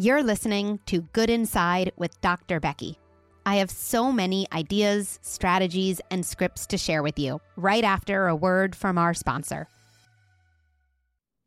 You're 0.00 0.22
listening 0.22 0.80
to 0.86 1.02
Good 1.12 1.28
Inside 1.28 1.92
with 1.94 2.18
Dr. 2.22 2.58
Becky. 2.58 2.98
I 3.44 3.56
have 3.56 3.70
so 3.70 4.10
many 4.10 4.46
ideas, 4.50 5.18
strategies, 5.20 6.00
and 6.10 6.24
scripts 6.24 6.66
to 6.68 6.78
share 6.78 7.02
with 7.02 7.18
you 7.18 7.42
right 7.54 7.84
after 7.84 8.26
a 8.26 8.34
word 8.34 8.74
from 8.74 8.96
our 8.96 9.12
sponsor. 9.12 9.68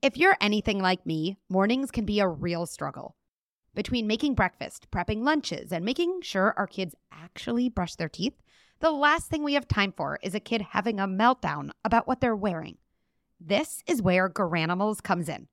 If 0.04 0.18
you're 0.18 0.38
anything 0.40 0.78
like 0.78 1.04
me, 1.04 1.40
mornings 1.50 1.90
can 1.90 2.06
be 2.06 2.20
a 2.20 2.28
real 2.28 2.68
struggle. 2.68 3.16
Between 3.74 4.06
making 4.06 4.36
breakfast, 4.36 4.92
prepping 4.92 5.24
lunches, 5.24 5.74
and 5.74 5.84
making 5.84 6.22
sure 6.22 6.54
our 6.56 6.68
kids 6.68 6.94
actually 7.12 7.70
brush 7.70 7.96
their 7.96 8.08
teeth, 8.08 8.40
the 8.82 8.92
last 8.92 9.32
thing 9.32 9.44
we 9.44 9.56
have 9.56 9.68
time 9.68 9.96
for 9.98 10.20
is 10.22 10.36
a 10.36 10.40
kid 10.40 10.62
having 10.62 11.00
a 11.00 11.08
meltdown 11.08 11.72
about 11.84 12.08
what 12.08 12.22
they're 12.22 12.36
wearing. 12.36 12.78
This 13.40 13.82
is 13.88 14.00
where 14.00 14.30
Garanimals 14.30 15.02
comes 15.02 15.28
in. 15.28 15.48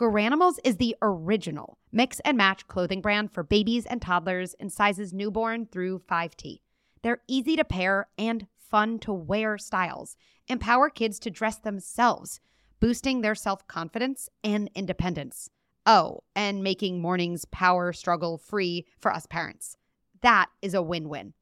Garanimals 0.00 0.58
is 0.64 0.78
the 0.78 0.96
original 1.02 1.76
mix 1.92 2.20
and 2.20 2.34
match 2.34 2.66
clothing 2.66 3.02
brand 3.02 3.30
for 3.30 3.42
babies 3.42 3.84
and 3.84 4.00
toddlers 4.00 4.54
in 4.54 4.70
sizes 4.70 5.12
newborn 5.12 5.66
through 5.66 5.98
5T. 6.10 6.62
They're 7.02 7.20
easy 7.28 7.54
to 7.56 7.66
pair 7.66 8.08
and 8.16 8.46
fun 8.56 8.98
to 9.00 9.12
wear 9.12 9.58
styles, 9.58 10.16
empower 10.48 10.88
kids 10.88 11.18
to 11.18 11.30
dress 11.30 11.58
themselves, 11.58 12.40
boosting 12.80 13.20
their 13.20 13.34
self 13.34 13.66
confidence 13.66 14.30
and 14.42 14.70
independence. 14.74 15.50
Oh, 15.84 16.20
and 16.34 16.64
making 16.64 17.02
mornings 17.02 17.44
power 17.44 17.92
struggle 17.92 18.38
free 18.38 18.86
for 18.98 19.12
us 19.12 19.26
parents. 19.26 19.76
That 20.22 20.46
is 20.62 20.72
a 20.72 20.80
win 20.80 21.10
win. 21.10 21.34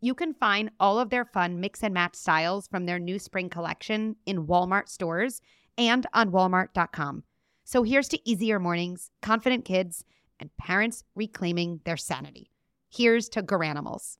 You 0.00 0.14
can 0.14 0.34
find 0.34 0.70
all 0.78 1.00
of 1.00 1.10
their 1.10 1.24
fun 1.24 1.58
mix 1.58 1.82
and 1.82 1.92
match 1.92 2.14
styles 2.14 2.68
from 2.68 2.86
their 2.86 3.00
new 3.00 3.18
spring 3.18 3.48
collection 3.48 4.14
in 4.24 4.46
Walmart 4.46 4.88
stores 4.88 5.40
and 5.76 6.06
on 6.14 6.30
walmart.com. 6.30 7.24
So 7.64 7.82
here's 7.82 8.08
to 8.08 8.28
easier 8.28 8.60
mornings, 8.60 9.10
confident 9.22 9.64
kids, 9.64 10.04
and 10.38 10.54
parents 10.58 11.02
reclaiming 11.14 11.80
their 11.84 11.96
sanity. 11.96 12.50
Here's 12.90 13.28
to 13.30 13.42
Garanimals. 13.42 14.18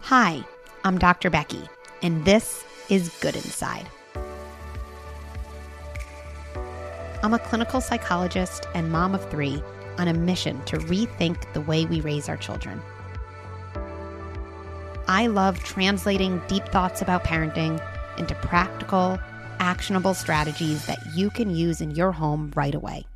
Hi, 0.00 0.42
I'm 0.84 0.98
Dr. 0.98 1.28
Becky, 1.28 1.68
and 2.00 2.24
this 2.24 2.64
is 2.88 3.10
Good 3.20 3.36
Inside. 3.36 3.86
I'm 7.22 7.34
a 7.34 7.38
clinical 7.38 7.80
psychologist 7.80 8.66
and 8.74 8.90
mom 8.90 9.14
of 9.14 9.30
three 9.30 9.62
on 9.98 10.08
a 10.08 10.14
mission 10.14 10.64
to 10.66 10.78
rethink 10.78 11.52
the 11.52 11.60
way 11.60 11.84
we 11.84 12.00
raise 12.00 12.28
our 12.28 12.36
children. 12.36 12.80
I 15.08 15.28
love 15.28 15.60
translating 15.60 16.42
deep 16.48 16.64
thoughts 16.66 17.00
about 17.00 17.22
parenting 17.22 17.80
into 18.18 18.34
practical, 18.34 19.18
actionable 19.60 20.14
strategies 20.14 20.84
that 20.86 20.98
you 21.14 21.30
can 21.30 21.54
use 21.54 21.80
in 21.80 21.92
your 21.92 22.10
home 22.10 22.52
right 22.56 22.74
away. 22.74 23.06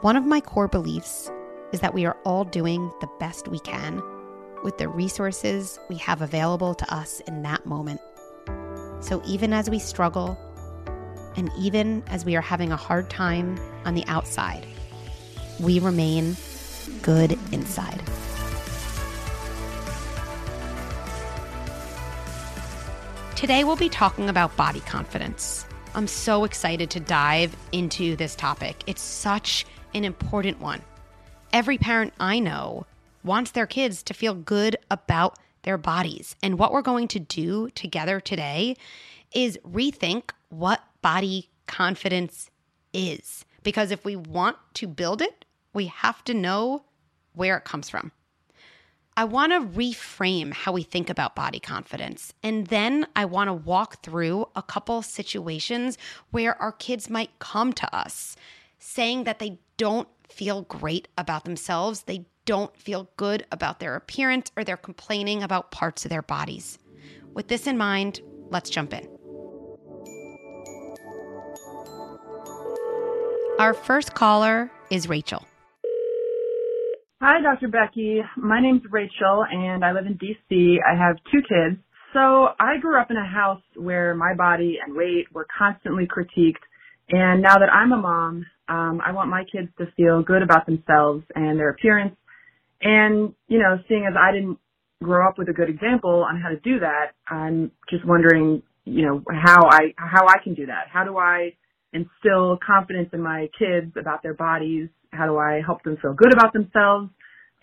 One 0.00 0.16
of 0.16 0.26
my 0.26 0.40
core 0.40 0.66
beliefs 0.66 1.30
is 1.72 1.80
that 1.80 1.94
we 1.94 2.06
are 2.06 2.16
all 2.24 2.44
doing 2.44 2.90
the 3.00 3.08
best 3.20 3.46
we 3.46 3.60
can 3.60 4.02
with 4.64 4.78
the 4.78 4.88
resources 4.88 5.78
we 5.88 5.96
have 5.96 6.22
available 6.22 6.74
to 6.74 6.94
us 6.94 7.20
in 7.28 7.42
that 7.42 7.64
moment. 7.64 8.00
So 9.00 9.22
even 9.24 9.52
as 9.52 9.70
we 9.70 9.78
struggle, 9.78 10.36
and 11.36 11.50
even 11.56 12.02
as 12.08 12.24
we 12.24 12.34
are 12.34 12.40
having 12.40 12.72
a 12.72 12.76
hard 12.76 13.08
time 13.10 13.60
on 13.84 13.94
the 13.94 14.04
outside, 14.08 14.66
we 15.60 15.78
remain 15.78 16.36
good 17.02 17.38
inside. 17.52 18.02
Today, 23.38 23.62
we'll 23.62 23.76
be 23.76 23.88
talking 23.88 24.28
about 24.28 24.56
body 24.56 24.80
confidence. 24.80 25.64
I'm 25.94 26.08
so 26.08 26.42
excited 26.42 26.90
to 26.90 26.98
dive 26.98 27.56
into 27.70 28.16
this 28.16 28.34
topic. 28.34 28.82
It's 28.88 29.00
such 29.00 29.64
an 29.94 30.04
important 30.04 30.60
one. 30.60 30.82
Every 31.52 31.78
parent 31.78 32.14
I 32.18 32.40
know 32.40 32.84
wants 33.22 33.52
their 33.52 33.68
kids 33.68 34.02
to 34.02 34.12
feel 34.12 34.34
good 34.34 34.74
about 34.90 35.38
their 35.62 35.78
bodies. 35.78 36.34
And 36.42 36.58
what 36.58 36.72
we're 36.72 36.82
going 36.82 37.06
to 37.06 37.20
do 37.20 37.70
together 37.76 38.18
today 38.18 38.76
is 39.32 39.56
rethink 39.64 40.30
what 40.48 40.82
body 41.00 41.48
confidence 41.68 42.50
is. 42.92 43.44
Because 43.62 43.92
if 43.92 44.04
we 44.04 44.16
want 44.16 44.56
to 44.74 44.88
build 44.88 45.22
it, 45.22 45.44
we 45.72 45.86
have 45.86 46.24
to 46.24 46.34
know 46.34 46.82
where 47.34 47.56
it 47.56 47.64
comes 47.64 47.88
from. 47.88 48.10
I 49.18 49.24
want 49.24 49.50
to 49.50 49.76
reframe 49.76 50.52
how 50.52 50.70
we 50.70 50.84
think 50.84 51.10
about 51.10 51.34
body 51.34 51.58
confidence. 51.58 52.32
And 52.44 52.68
then 52.68 53.04
I 53.16 53.24
want 53.24 53.48
to 53.48 53.52
walk 53.52 54.00
through 54.04 54.46
a 54.54 54.62
couple 54.62 55.02
situations 55.02 55.98
where 56.30 56.54
our 56.62 56.70
kids 56.70 57.10
might 57.10 57.36
come 57.40 57.72
to 57.72 57.92
us 57.92 58.36
saying 58.78 59.24
that 59.24 59.40
they 59.40 59.58
don't 59.76 60.06
feel 60.28 60.62
great 60.62 61.08
about 61.18 61.44
themselves, 61.44 62.02
they 62.02 62.26
don't 62.44 62.76
feel 62.76 63.10
good 63.16 63.44
about 63.50 63.80
their 63.80 63.96
appearance, 63.96 64.52
or 64.56 64.62
they're 64.62 64.76
complaining 64.76 65.42
about 65.42 65.72
parts 65.72 66.04
of 66.04 66.10
their 66.10 66.22
bodies. 66.22 66.78
With 67.34 67.48
this 67.48 67.66
in 67.66 67.76
mind, 67.76 68.20
let's 68.50 68.70
jump 68.70 68.94
in. 68.94 69.08
Our 73.58 73.74
first 73.74 74.14
caller 74.14 74.70
is 74.90 75.08
Rachel. 75.08 75.44
Hi, 77.20 77.42
Dr. 77.42 77.66
Becky. 77.66 78.20
My 78.36 78.60
name's 78.60 78.82
Rachel 78.88 79.44
and 79.50 79.84
I 79.84 79.90
live 79.90 80.06
in 80.06 80.16
DC. 80.18 80.76
I 80.88 80.96
have 80.96 81.16
two 81.32 81.40
kids. 81.40 81.82
So 82.12 82.50
I 82.60 82.78
grew 82.80 83.00
up 83.00 83.10
in 83.10 83.16
a 83.16 83.26
house 83.26 83.60
where 83.74 84.14
my 84.14 84.34
body 84.34 84.78
and 84.80 84.94
weight 84.96 85.26
were 85.34 85.44
constantly 85.58 86.06
critiqued. 86.06 86.62
And 87.10 87.42
now 87.42 87.58
that 87.58 87.70
I'm 87.72 87.90
a 87.90 87.96
mom, 87.96 88.46
um, 88.68 89.00
I 89.04 89.10
want 89.10 89.30
my 89.30 89.42
kids 89.50 89.66
to 89.78 89.86
feel 89.96 90.22
good 90.22 90.42
about 90.42 90.64
themselves 90.66 91.24
and 91.34 91.58
their 91.58 91.70
appearance. 91.70 92.14
And, 92.82 93.34
you 93.48 93.58
know, 93.58 93.80
seeing 93.88 94.06
as 94.08 94.14
I 94.16 94.30
didn't 94.30 94.58
grow 95.02 95.28
up 95.28 95.38
with 95.38 95.48
a 95.48 95.52
good 95.52 95.68
example 95.68 96.24
on 96.24 96.40
how 96.40 96.50
to 96.50 96.60
do 96.60 96.78
that, 96.78 97.14
I'm 97.28 97.72
just 97.90 98.06
wondering, 98.06 98.62
you 98.84 99.04
know, 99.04 99.24
how 99.42 99.68
I, 99.68 99.92
how 99.96 100.28
I 100.28 100.36
can 100.44 100.54
do 100.54 100.66
that. 100.66 100.84
How 100.92 101.02
do 101.02 101.18
I 101.18 101.56
instill 101.92 102.60
confidence 102.64 103.08
in 103.12 103.20
my 103.20 103.48
kids 103.58 103.94
about 103.96 104.22
their 104.22 104.34
bodies 104.34 104.88
how 105.12 105.26
do 105.26 105.36
I 105.38 105.62
help 105.64 105.82
them 105.82 105.96
feel 106.00 106.14
good 106.14 106.32
about 106.32 106.52
themselves? 106.52 107.10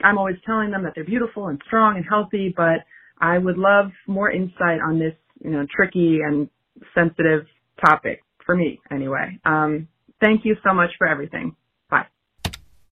I'm 0.03 0.17
always 0.17 0.35
telling 0.45 0.71
them 0.71 0.83
that 0.83 0.93
they're 0.95 1.05
beautiful 1.05 1.47
and 1.47 1.61
strong 1.65 1.95
and 1.95 2.05
healthy, 2.07 2.53
but 2.55 2.85
I 3.19 3.37
would 3.37 3.57
love 3.57 3.91
more 4.07 4.29
insight 4.29 4.81
on 4.85 4.99
this, 4.99 5.13
you 5.43 5.51
know, 5.51 5.65
tricky 5.73 6.19
and 6.25 6.49
sensitive 6.93 7.45
topic 7.85 8.21
for 8.45 8.55
me 8.55 8.79
anyway. 8.91 9.39
Um, 9.45 9.87
thank 10.21 10.43
you 10.43 10.55
so 10.67 10.73
much 10.73 10.91
for 10.97 11.07
everything. 11.07 11.55
Bye. 11.89 12.07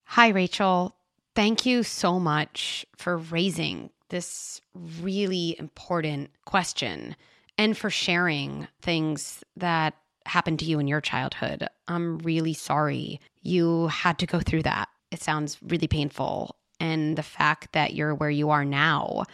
Hi, 0.04 0.28
Rachel. 0.28 0.96
Thank 1.34 1.66
you 1.66 1.82
so 1.82 2.18
much 2.18 2.86
for 2.96 3.18
raising 3.18 3.90
this 4.08 4.60
really 5.00 5.56
important 5.58 6.30
question 6.44 7.16
and 7.58 7.76
for 7.76 7.90
sharing 7.90 8.68
things 8.80 9.42
that 9.56 9.94
happened 10.26 10.58
to 10.60 10.64
you 10.64 10.78
in 10.78 10.88
your 10.88 11.00
childhood. 11.00 11.66
I'm 11.88 12.18
really 12.18 12.54
sorry 12.54 13.20
you 13.44 13.86
had 13.88 14.18
to 14.18 14.26
go 14.26 14.40
through 14.40 14.62
that. 14.64 14.88
It 15.12 15.22
sounds 15.22 15.58
really 15.62 15.86
painful. 15.86 16.56
And 16.80 17.16
the 17.16 17.22
fact 17.22 17.72
that 17.72 17.94
you're 17.94 18.14
where 18.14 18.30
you 18.30 18.50
are 18.50 18.64
now, 18.64 19.24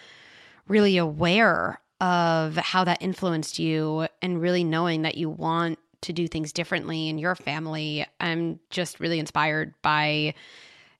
really 0.68 0.98
aware 0.98 1.80
of 2.00 2.56
how 2.56 2.84
that 2.84 3.00
influenced 3.00 3.58
you 3.58 4.06
and 4.20 4.40
really 4.40 4.64
knowing 4.64 5.02
that 5.02 5.16
you 5.16 5.30
want 5.30 5.78
to 6.02 6.12
do 6.12 6.26
things 6.26 6.52
differently 6.52 7.08
in 7.08 7.18
your 7.18 7.34
family, 7.34 8.06
I'm 8.20 8.58
just 8.70 9.00
really 9.00 9.18
inspired 9.18 9.74
by 9.82 10.34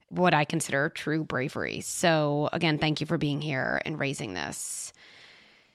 what 0.09 0.33
I 0.33 0.45
consider 0.45 0.89
true 0.89 1.23
bravery. 1.23 1.81
So, 1.81 2.49
again, 2.53 2.77
thank 2.77 3.01
you 3.01 3.07
for 3.07 3.17
being 3.17 3.41
here 3.41 3.81
and 3.85 3.99
raising 3.99 4.33
this. 4.33 4.93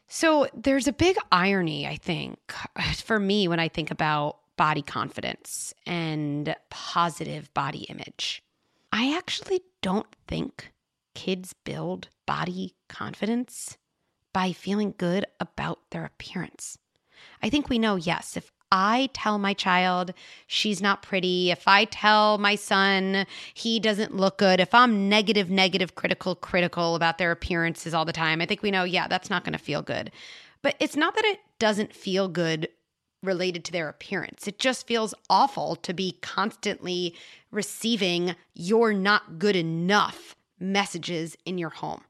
So 0.09 0.47
there's 0.55 0.87
a 0.87 0.93
big 0.93 1.17
irony, 1.33 1.87
I 1.87 1.97
think, 1.97 2.39
for 2.97 3.19
me 3.19 3.49
when 3.49 3.61
I 3.61 3.69
think 3.69 3.91
about 3.91 4.39
body 4.57 4.83
confidence 4.83 5.75
and 5.87 6.55
positive 6.71 7.53
body 7.55 7.85
image. 7.89 8.43
I 8.93 9.17
actually 9.17 9.63
don't 9.83 10.07
think 10.27 10.73
kids 11.15 11.55
build 11.65 12.09
body 12.27 12.75
confidence 12.89 13.77
by 14.33 14.53
feeling 14.53 14.95
good 14.97 15.27
about 15.41 15.79
their 15.91 16.05
appearance. 16.05 16.79
I 17.43 17.49
think 17.49 17.69
we 17.69 17.79
know, 17.79 17.97
yes, 17.97 18.37
if 18.37 18.51
I 18.73 19.11
tell 19.13 19.39
my 19.39 19.55
child 19.55 20.13
she's 20.47 20.83
not 20.83 21.03
pretty, 21.03 21.51
if 21.51 21.69
I 21.69 21.85
tell 21.85 22.37
my 22.39 22.55
son 22.55 23.27
he 23.55 23.79
doesn't 23.79 24.17
look 24.17 24.39
good, 24.39 24.61
if 24.61 24.75
I'm 24.75 25.09
negative, 25.09 25.51
negative, 25.51 25.95
critical, 25.95 26.35
critical 26.35 26.95
about 26.95 27.19
their 27.19 27.31
appearances 27.31 27.95
all 27.95 28.05
the 28.05 28.13
time, 28.13 28.41
I 28.41 28.47
think 28.47 28.63
we 28.63 28.71
know, 28.71 28.85
yeah, 28.85 29.09
that's 29.09 29.31
not 29.31 29.45
going 29.45 29.53
to 29.53 29.59
feel 29.59 29.83
good. 29.83 30.11
But 30.63 30.75
it's 30.81 30.97
not 30.97 31.15
that 31.15 31.25
it 31.25 31.41
doesn't 31.59 31.95
feel 31.95 32.29
good 32.29 32.69
related 33.27 33.65
to 33.65 33.73
their 33.73 33.89
appearance. 33.89 34.47
It 34.49 34.59
just 34.59 34.87
feels 34.87 35.15
awful 35.29 35.77
to 35.77 35.93
be 35.93 36.19
constantly 36.23 37.15
receiving 37.51 38.35
you're 38.55 38.93
not 38.93 39.39
good 39.39 39.57
enough 39.57 40.37
messages 40.59 41.37
in 41.45 41.59
your 41.59 41.71
home. 41.71 42.03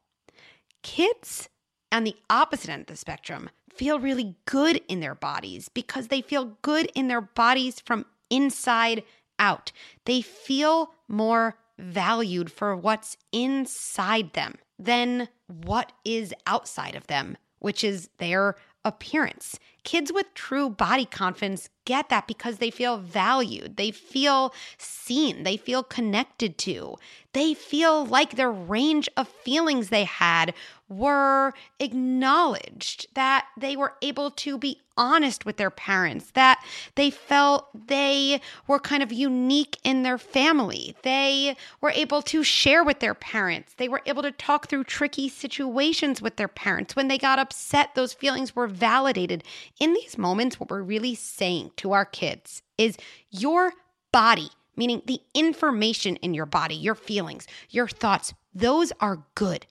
Kids 0.83 1.49
on 1.91 2.03
the 2.03 2.15
opposite 2.29 2.69
end 2.69 2.81
of 2.81 2.87
the 2.87 2.95
spectrum 2.95 3.49
feel 3.73 3.99
really 3.99 4.35
good 4.45 4.81
in 4.87 4.99
their 4.99 5.15
bodies 5.15 5.69
because 5.69 6.07
they 6.07 6.21
feel 6.21 6.57
good 6.61 6.91
in 6.95 7.07
their 7.07 7.21
bodies 7.21 7.79
from 7.79 8.05
inside 8.29 9.03
out. 9.39 9.71
They 10.05 10.21
feel 10.21 10.91
more 11.07 11.57
valued 11.77 12.51
for 12.51 12.75
what's 12.75 13.17
inside 13.31 14.33
them 14.33 14.55
than 14.79 15.29
what 15.47 15.91
is 16.03 16.33
outside 16.45 16.95
of 16.95 17.07
them, 17.07 17.37
which 17.59 17.83
is 17.83 18.09
their 18.17 18.55
appearance. 18.83 19.59
Kids 19.87 20.11
with 20.11 20.33
true 20.33 20.69
body 20.69 21.05
confidence 21.05 21.69
get 21.85 22.09
that 22.09 22.27
because 22.27 22.57
they 22.57 22.69
feel 22.69 22.97
valued, 22.97 23.77
they 23.77 23.89
feel 23.89 24.53
seen, 24.77 25.43
they 25.43 25.55
feel 25.55 25.81
connected 25.81 26.57
to, 26.57 26.97
they 27.31 27.53
feel 27.53 28.05
like 28.05 28.35
their 28.35 28.51
range 28.51 29.07
of 29.15 29.29
feelings 29.29 29.87
they 29.87 30.03
had 30.03 30.53
were 30.89 31.53
acknowledged, 31.79 33.07
that 33.13 33.45
they 33.57 33.77
were 33.77 33.93
able 34.01 34.31
to 34.31 34.57
be 34.57 34.81
honest 34.97 35.45
with 35.45 35.57
their 35.57 35.69
parents, 35.69 36.31
that 36.31 36.63
they 36.95 37.09
felt 37.09 37.67
they 37.87 38.41
were 38.67 38.79
kind 38.79 39.03
of 39.03 39.11
unique 39.11 39.77
in 39.83 40.03
their 40.03 40.17
family. 40.17 40.95
They 41.03 41.55
were 41.79 41.91
able 41.91 42.21
to 42.23 42.43
share 42.43 42.83
with 42.83 42.99
their 42.99 43.13
parents. 43.13 43.75
They 43.77 43.87
were 43.87 44.01
able 44.05 44.23
to 44.23 44.31
talk 44.31 44.67
through 44.67 44.85
tricky 44.85 45.29
situations 45.29 46.21
with 46.21 46.37
their 46.37 46.47
parents. 46.47 46.95
When 46.95 47.07
they 47.09 47.17
got 47.17 47.37
upset, 47.37 47.93
those 47.95 48.13
feelings 48.13 48.55
were 48.55 48.67
validated. 48.67 49.43
In 49.79 49.93
these 49.93 50.17
moments, 50.17 50.59
what 50.59 50.69
we're 50.69 50.81
really 50.81 51.15
saying 51.15 51.71
to 51.77 51.91
our 51.91 52.05
kids 52.05 52.63
is 52.77 52.97
your 53.29 53.73
body, 54.11 54.49
meaning 54.75 55.01
the 55.05 55.21
information 55.33 56.15
in 56.17 56.33
your 56.33 56.45
body, 56.45 56.75
your 56.75 56.95
feelings, 56.95 57.47
your 57.69 57.87
thoughts, 57.87 58.33
those 58.53 58.91
are 58.99 59.25
good. 59.35 59.67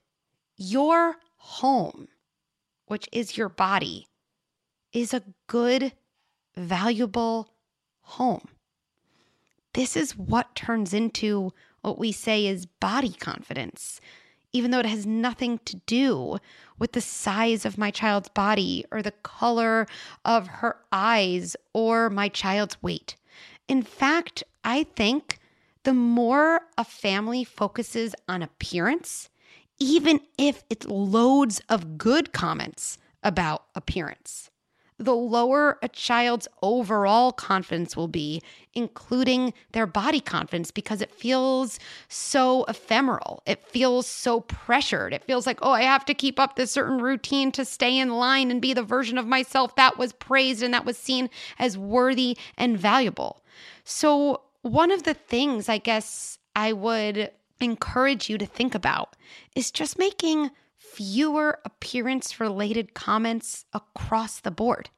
Your 0.55 1.17
home, 1.35 2.07
which 2.85 3.09
is 3.11 3.37
your 3.37 3.49
body, 3.49 4.07
is 4.93 5.13
a 5.13 5.23
good, 5.47 5.93
valuable 6.55 7.49
home. 8.01 8.47
This 9.73 9.95
is 9.97 10.17
what 10.17 10.55
turns 10.55 10.93
into 10.93 11.51
what 11.81 11.99
we 11.99 12.11
say 12.11 12.47
is 12.47 12.65
body 12.65 13.11
confidence, 13.11 14.01
even 14.53 14.71
though 14.71 14.79
it 14.79 14.85
has 14.85 15.05
nothing 15.05 15.59
to 15.65 15.77
do 15.85 16.37
with 16.79 16.93
the 16.93 17.01
size 17.01 17.65
of 17.65 17.77
my 17.77 17.91
child's 17.91 18.29
body 18.29 18.85
or 18.91 19.01
the 19.01 19.11
color 19.11 19.87
of 20.25 20.47
her 20.47 20.77
eyes 20.91 21.55
or 21.73 22.09
my 22.09 22.29
child's 22.29 22.81
weight. 22.81 23.15
In 23.67 23.81
fact, 23.81 24.43
I 24.63 24.83
think 24.83 25.39
the 25.83 25.93
more 25.93 26.61
a 26.77 26.83
family 26.83 27.43
focuses 27.43 28.13
on 28.27 28.41
appearance, 28.41 29.29
even 29.79 30.19
if 30.37 30.63
it's 30.69 30.85
loads 30.87 31.61
of 31.69 31.97
good 31.97 32.33
comments 32.33 32.97
about 33.23 33.65
appearance. 33.75 34.49
The 34.99 35.15
lower 35.15 35.77
a 35.83 35.87
child's 35.87 36.47
overall 36.63 37.31
confidence 37.31 37.95
will 37.95 38.07
be, 38.07 38.41
including 38.73 39.53
their 39.73 39.85
body 39.85 40.19
confidence, 40.19 40.71
because 40.71 41.01
it 41.01 41.11
feels 41.11 41.79
so 42.07 42.63
ephemeral. 42.65 43.43
It 43.45 43.63
feels 43.63 44.07
so 44.07 44.41
pressured. 44.41 45.13
It 45.13 45.23
feels 45.23 45.45
like, 45.45 45.59
oh, 45.61 45.71
I 45.71 45.83
have 45.83 46.05
to 46.05 46.15
keep 46.15 46.39
up 46.39 46.55
this 46.55 46.71
certain 46.71 46.97
routine 46.97 47.51
to 47.53 47.63
stay 47.63 47.97
in 47.97 48.09
line 48.09 48.49
and 48.49 48.61
be 48.61 48.73
the 48.73 48.81
version 48.81 49.19
of 49.19 49.27
myself 49.27 49.75
that 49.75 49.99
was 49.99 50.13
praised 50.13 50.63
and 50.63 50.73
that 50.73 50.85
was 50.85 50.97
seen 50.97 51.29
as 51.59 51.77
worthy 51.77 52.35
and 52.57 52.77
valuable. 52.77 53.43
So, 53.83 54.41
one 54.61 54.91
of 54.91 55.03
the 55.03 55.13
things 55.13 55.69
I 55.69 55.77
guess 55.77 56.39
I 56.55 56.73
would 56.73 57.31
encourage 57.59 58.29
you 58.29 58.37
to 58.37 58.45
think 58.45 58.75
about 58.75 59.15
is 59.55 59.71
just 59.71 59.97
making 59.99 60.51
fewer 60.97 61.59
appearance 61.63 62.39
related 62.39 62.95
comments 62.95 63.65
across 63.71 64.39
the 64.39 64.49
board. 64.49 64.89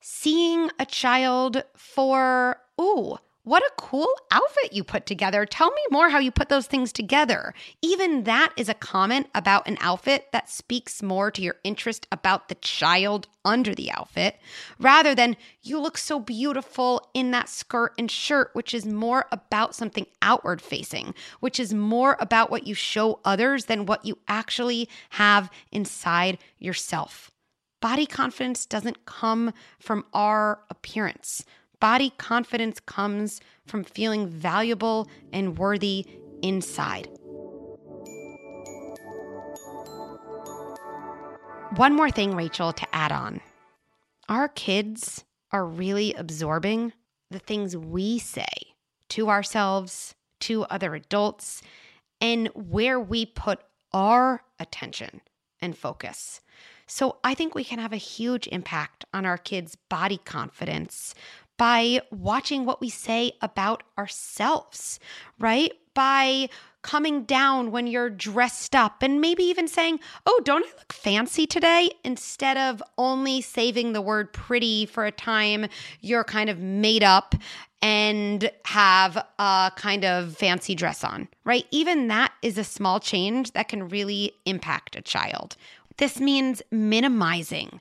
Seeing 0.00 0.70
a 0.76 0.84
child 0.84 1.62
for, 1.76 2.56
ooh, 2.80 3.18
what 3.44 3.62
a 3.62 3.70
cool 3.76 4.08
outfit 4.30 4.72
you 4.72 4.82
put 4.82 5.04
together. 5.06 5.44
Tell 5.44 5.70
me 5.70 5.82
more 5.90 6.08
how 6.08 6.18
you 6.18 6.30
put 6.30 6.48
those 6.48 6.66
things 6.66 6.92
together. 6.92 7.54
Even 7.82 8.24
that 8.24 8.52
is 8.56 8.68
a 8.68 8.74
comment 8.74 9.28
about 9.34 9.68
an 9.68 9.76
outfit 9.80 10.32
that 10.32 10.48
speaks 10.48 11.02
more 11.02 11.30
to 11.30 11.42
your 11.42 11.56
interest 11.62 12.06
about 12.10 12.48
the 12.48 12.54
child 12.56 13.28
under 13.44 13.74
the 13.74 13.90
outfit 13.92 14.40
rather 14.78 15.14
than 15.14 15.36
you 15.62 15.78
look 15.78 15.98
so 15.98 16.18
beautiful 16.18 17.10
in 17.12 17.30
that 17.32 17.50
skirt 17.50 17.92
and 17.98 18.10
shirt, 18.10 18.50
which 18.54 18.72
is 18.72 18.86
more 18.86 19.26
about 19.30 19.74
something 19.74 20.06
outward 20.22 20.62
facing, 20.62 21.14
which 21.40 21.60
is 21.60 21.74
more 21.74 22.16
about 22.20 22.50
what 22.50 22.66
you 22.66 22.74
show 22.74 23.20
others 23.24 23.66
than 23.66 23.84
what 23.84 24.06
you 24.06 24.18
actually 24.26 24.88
have 25.10 25.50
inside 25.70 26.38
yourself. 26.58 27.30
Body 27.82 28.06
confidence 28.06 28.64
doesn't 28.64 29.04
come 29.04 29.52
from 29.78 30.06
our 30.14 30.60
appearance. 30.70 31.44
Body 31.80 32.12
confidence 32.18 32.80
comes 32.80 33.40
from 33.66 33.84
feeling 33.84 34.28
valuable 34.28 35.08
and 35.32 35.58
worthy 35.58 36.06
inside. 36.42 37.08
One 41.76 41.96
more 41.96 42.10
thing, 42.10 42.36
Rachel, 42.36 42.72
to 42.72 42.94
add 42.94 43.10
on. 43.10 43.40
Our 44.28 44.48
kids 44.48 45.24
are 45.50 45.66
really 45.66 46.14
absorbing 46.14 46.92
the 47.30 47.38
things 47.38 47.76
we 47.76 48.18
say 48.18 48.46
to 49.10 49.28
ourselves, 49.28 50.14
to 50.40 50.64
other 50.64 50.94
adults, 50.94 51.62
and 52.20 52.48
where 52.54 52.98
we 53.00 53.26
put 53.26 53.60
our 53.92 54.42
attention 54.58 55.20
and 55.60 55.76
focus. 55.76 56.40
So 56.86 57.16
I 57.24 57.34
think 57.34 57.54
we 57.54 57.64
can 57.64 57.78
have 57.78 57.92
a 57.92 57.96
huge 57.96 58.46
impact 58.48 59.04
on 59.12 59.24
our 59.24 59.38
kids' 59.38 59.76
body 59.88 60.18
confidence 60.18 61.14
by 61.56 62.00
watching 62.10 62.64
what 62.64 62.80
we 62.80 62.88
say 62.88 63.32
about 63.40 63.82
ourselves, 63.98 64.98
right? 65.38 65.72
By 65.94 66.48
coming 66.82 67.24
down 67.24 67.70
when 67.70 67.86
you're 67.86 68.10
dressed 68.10 68.76
up 68.76 69.02
and 69.02 69.20
maybe 69.20 69.42
even 69.44 69.66
saying, 69.66 69.98
Oh, 70.26 70.40
don't 70.44 70.64
I 70.64 70.68
look 70.78 70.92
fancy 70.92 71.46
today? 71.46 71.90
Instead 72.04 72.56
of 72.56 72.82
only 72.98 73.40
saving 73.40 73.92
the 73.92 74.02
word 74.02 74.32
pretty 74.32 74.86
for 74.86 75.06
a 75.06 75.12
time 75.12 75.66
you're 76.00 76.24
kind 76.24 76.50
of 76.50 76.58
made 76.58 77.02
up 77.02 77.34
and 77.80 78.50
have 78.64 79.16
a 79.38 79.72
kind 79.76 80.04
of 80.04 80.36
fancy 80.36 80.74
dress 80.74 81.04
on, 81.04 81.28
right? 81.44 81.66
Even 81.70 82.08
that 82.08 82.32
is 82.42 82.56
a 82.58 82.64
small 82.64 83.00
change 83.00 83.52
that 83.52 83.68
can 83.68 83.88
really 83.88 84.32
impact 84.46 84.96
a 84.96 85.02
child. 85.02 85.56
This 85.96 86.18
means 86.18 86.62
minimizing 86.70 87.80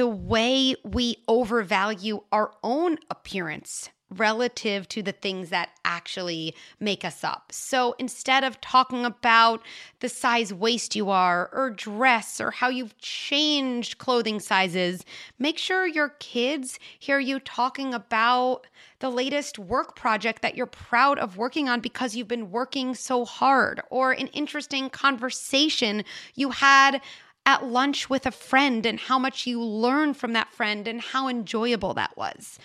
the 0.00 0.06
way 0.06 0.74
we 0.82 1.18
overvalue 1.28 2.22
our 2.32 2.52
own 2.64 2.96
appearance 3.10 3.90
relative 4.08 4.88
to 4.88 5.02
the 5.02 5.12
things 5.12 5.50
that 5.50 5.68
actually 5.84 6.54
make 6.80 7.04
us 7.04 7.22
up. 7.22 7.52
So 7.52 7.94
instead 7.98 8.42
of 8.42 8.62
talking 8.62 9.04
about 9.04 9.60
the 9.98 10.08
size 10.08 10.54
waist 10.54 10.96
you 10.96 11.10
are, 11.10 11.50
or 11.52 11.68
dress, 11.68 12.40
or 12.40 12.50
how 12.50 12.70
you've 12.70 12.96
changed 12.96 13.98
clothing 13.98 14.40
sizes, 14.40 15.04
make 15.38 15.58
sure 15.58 15.86
your 15.86 16.14
kids 16.18 16.78
hear 16.98 17.18
you 17.18 17.38
talking 17.38 17.92
about 17.92 18.66
the 19.00 19.10
latest 19.10 19.58
work 19.58 19.96
project 19.96 20.40
that 20.40 20.56
you're 20.56 20.64
proud 20.64 21.18
of 21.18 21.36
working 21.36 21.68
on 21.68 21.80
because 21.80 22.16
you've 22.16 22.26
been 22.26 22.50
working 22.50 22.94
so 22.94 23.26
hard, 23.26 23.82
or 23.90 24.12
an 24.12 24.28
interesting 24.28 24.88
conversation 24.88 26.04
you 26.34 26.48
had 26.48 27.02
at 27.46 27.64
lunch 27.64 28.10
with 28.10 28.26
a 28.26 28.30
friend 28.30 28.86
and 28.86 29.00
how 29.00 29.18
much 29.18 29.46
you 29.46 29.62
learned 29.62 30.16
from 30.16 30.32
that 30.34 30.52
friend 30.52 30.86
and 30.86 31.00
how 31.00 31.28
enjoyable 31.28 31.94
that 31.94 32.16
was. 32.16 32.58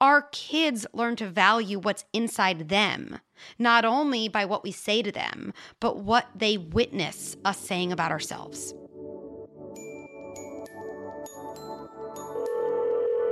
Our 0.00 0.22
kids 0.32 0.84
learn 0.92 1.16
to 1.16 1.28
value 1.28 1.78
what's 1.78 2.04
inside 2.12 2.68
them, 2.68 3.20
not 3.58 3.84
only 3.84 4.28
by 4.28 4.44
what 4.44 4.64
we 4.64 4.72
say 4.72 5.00
to 5.00 5.12
them, 5.12 5.52
but 5.78 5.98
what 5.98 6.26
they 6.34 6.58
witness 6.58 7.36
us 7.44 7.58
saying 7.58 7.92
about 7.92 8.10
ourselves. 8.10 8.74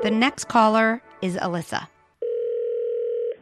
The 0.02 0.10
next 0.10 0.44
caller 0.48 1.02
is 1.20 1.36
Alyssa. 1.36 1.88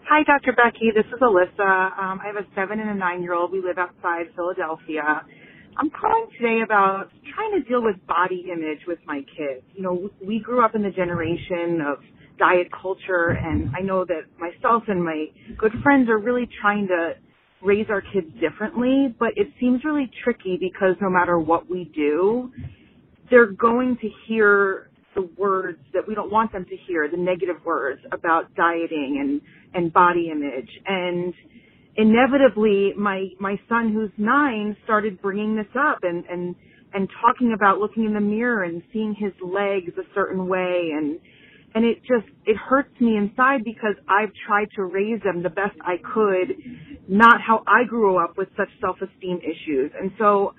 Hi, 0.08 0.22
Dr. 0.24 0.54
Becky. 0.54 0.90
This 0.90 1.04
is 1.12 1.20
Alyssa. 1.20 1.98
Um, 1.98 2.18
I 2.24 2.26
have 2.28 2.36
a 2.36 2.46
seven 2.54 2.80
and 2.80 2.88
a 2.88 2.94
nine 2.94 3.22
year 3.22 3.34
old. 3.34 3.52
We 3.52 3.60
live 3.60 3.76
outside 3.76 4.26
Philadelphia. 4.34 5.22
I'm 5.78 5.90
calling 5.90 6.26
today 6.36 6.62
about 6.64 7.08
trying 7.36 7.52
to 7.52 7.68
deal 7.68 7.80
with 7.80 8.04
body 8.08 8.46
image 8.52 8.80
with 8.88 8.98
my 9.06 9.20
kids. 9.20 9.64
You 9.74 9.82
know, 9.82 10.10
we 10.26 10.40
grew 10.40 10.64
up 10.64 10.74
in 10.74 10.82
the 10.82 10.90
generation 10.90 11.80
of 11.80 11.98
diet 12.36 12.66
culture 12.72 13.38
and 13.40 13.70
I 13.76 13.82
know 13.82 14.04
that 14.04 14.22
myself 14.40 14.84
and 14.88 15.04
my 15.04 15.26
good 15.56 15.70
friends 15.84 16.08
are 16.08 16.18
really 16.18 16.48
trying 16.60 16.88
to 16.88 17.12
raise 17.62 17.86
our 17.90 18.00
kids 18.00 18.26
differently, 18.40 19.14
but 19.20 19.28
it 19.36 19.48
seems 19.60 19.84
really 19.84 20.10
tricky 20.24 20.58
because 20.60 20.96
no 21.00 21.10
matter 21.10 21.38
what 21.38 21.70
we 21.70 21.90
do, 21.94 22.50
they're 23.30 23.52
going 23.52 23.96
to 24.00 24.08
hear 24.26 24.90
the 25.14 25.28
words 25.36 25.78
that 25.94 26.06
we 26.08 26.14
don't 26.14 26.30
want 26.32 26.52
them 26.52 26.64
to 26.64 26.76
hear, 26.88 27.08
the 27.08 27.16
negative 27.16 27.56
words 27.64 28.00
about 28.10 28.52
dieting 28.56 29.18
and, 29.20 29.40
and 29.74 29.92
body 29.92 30.28
image. 30.30 30.70
And 30.86 31.34
inevitably 31.98 32.94
my 32.96 33.26
my 33.40 33.60
son 33.68 33.92
who's 33.92 34.12
nine 34.16 34.76
started 34.84 35.20
bringing 35.20 35.56
this 35.56 35.66
up 35.76 35.98
and 36.02 36.24
and 36.26 36.54
and 36.94 37.08
talking 37.20 37.52
about 37.52 37.78
looking 37.78 38.04
in 38.04 38.14
the 38.14 38.20
mirror 38.20 38.62
and 38.62 38.82
seeing 38.92 39.14
his 39.18 39.32
legs 39.42 39.92
a 39.98 40.14
certain 40.14 40.46
way 40.46 40.90
and 40.96 41.18
and 41.74 41.84
it 41.84 41.98
just 42.02 42.26
it 42.46 42.56
hurts 42.56 42.88
me 43.00 43.16
inside 43.16 43.64
because 43.64 43.96
I've 44.08 44.30
tried 44.46 44.68
to 44.76 44.84
raise 44.84 45.20
them 45.22 45.42
the 45.42 45.50
best 45.50 45.76
I 45.80 45.96
could, 46.14 46.56
not 47.08 47.40
how 47.40 47.62
I 47.66 47.84
grew 47.84 48.16
up 48.16 48.38
with 48.38 48.48
such 48.56 48.68
self-esteem 48.80 49.40
issues. 49.40 49.90
And 50.00 50.12
so 50.18 50.54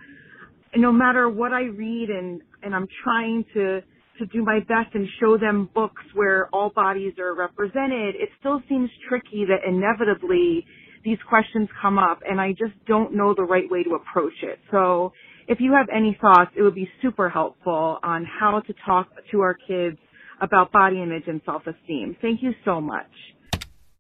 no 0.76 0.92
matter 0.92 1.30
what 1.30 1.54
I 1.54 1.64
read 1.64 2.10
and 2.10 2.42
and 2.62 2.76
I'm 2.76 2.88
trying 3.04 3.46
to 3.54 3.82
to 4.20 4.26
do 4.26 4.44
my 4.44 4.60
best 4.60 4.94
and 4.94 5.08
show 5.22 5.38
them 5.38 5.70
books 5.74 6.04
where 6.14 6.50
all 6.54 6.70
bodies 6.70 7.14
are 7.18 7.34
represented, 7.34 8.16
it 8.16 8.28
still 8.42 8.62
seems 8.68 8.90
tricky 9.08 9.46
that 9.46 9.66
inevitably 9.66 10.66
these 11.04 11.18
questions 11.28 11.70
come 11.82 11.98
up 11.98 12.20
and 12.30 12.40
I 12.40 12.52
just 12.52 12.74
don't 12.88 13.16
know 13.16 13.34
the 13.34 13.44
right 13.44 13.70
way 13.70 13.84
to 13.84 13.92
approach 13.92 14.34
it. 14.44 14.60
So 14.72 15.14
if 15.48 15.60
you 15.60 15.74
have 15.74 15.88
any 15.94 16.18
thoughts, 16.20 16.52
it 16.56 16.62
would 16.62 16.76
be 16.76 16.90
super 17.02 17.30
helpful 17.30 18.00
on 18.04 18.26
how 18.26 18.60
to 18.60 18.74
talk 18.86 19.08
to 19.32 19.42
our 19.42 19.56
kids 19.56 19.98
about 20.42 20.72
body 20.72 21.02
image 21.02 21.24
and 21.28 21.42
self 21.46 21.64
esteem. 21.68 22.16
Thank 22.22 22.42
you 22.42 22.52
so 22.64 22.80
much. 22.80 23.10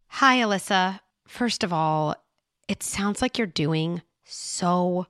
Hi, 0.07 0.37
Alyssa. 0.37 0.99
First 1.27 1.63
of 1.63 1.71
all, 1.73 2.15
it 2.67 2.83
sounds 2.83 3.21
like 3.21 3.37
you're 3.37 3.47
doing 3.47 4.01
so 4.23 5.07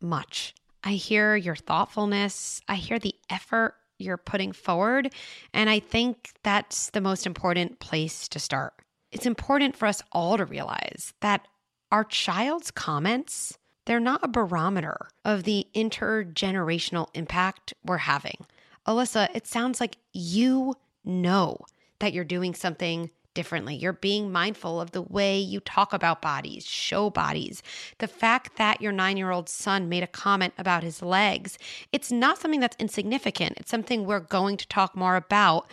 much. 0.00 0.54
I 0.84 0.92
hear 0.92 1.36
your 1.36 1.56
thoughtfulness, 1.56 2.60
I 2.68 2.76
hear 2.76 2.98
the 2.98 3.14
effort 3.28 3.74
you're 3.98 4.16
putting 4.16 4.52
forward, 4.52 5.12
and 5.52 5.68
I 5.68 5.80
think 5.80 6.30
that's 6.42 6.90
the 6.90 7.00
most 7.00 7.26
important 7.26 7.80
place 7.80 8.28
to 8.28 8.38
start. 8.38 8.74
It's 9.10 9.26
important 9.26 9.76
for 9.76 9.86
us 9.86 10.02
all 10.12 10.36
to 10.36 10.44
realize 10.44 11.14
that 11.20 11.46
our 11.90 12.04
child's 12.04 12.70
comments, 12.70 13.58
they're 13.86 14.00
not 14.00 14.20
a 14.22 14.28
barometer 14.28 15.08
of 15.24 15.44
the 15.44 15.66
intergenerational 15.74 17.08
impact 17.14 17.72
we're 17.84 17.98
having. 17.98 18.46
Alyssa, 18.86 19.28
it 19.34 19.46
sounds 19.46 19.80
like 19.80 19.96
you 20.12 20.74
know 21.04 21.58
that 21.98 22.12
you're 22.12 22.24
doing 22.24 22.54
something 22.54 23.10
differently. 23.34 23.76
You're 23.76 23.92
being 23.92 24.32
mindful 24.32 24.80
of 24.80 24.90
the 24.90 25.02
way 25.02 25.38
you 25.38 25.60
talk 25.60 25.92
about 25.92 26.20
bodies, 26.20 26.66
show 26.66 27.08
bodies. 27.08 27.62
The 27.98 28.08
fact 28.08 28.56
that 28.56 28.82
your 28.82 28.90
nine 28.90 29.16
year 29.16 29.30
old 29.30 29.48
son 29.48 29.88
made 29.88 30.02
a 30.02 30.08
comment 30.08 30.54
about 30.58 30.82
his 30.82 31.02
legs, 31.02 31.56
it's 31.92 32.10
not 32.10 32.38
something 32.38 32.58
that's 32.58 32.76
insignificant. 32.80 33.54
It's 33.56 33.70
something 33.70 34.04
we're 34.04 34.18
going 34.18 34.56
to 34.56 34.66
talk 34.66 34.96
more 34.96 35.14
about. 35.14 35.68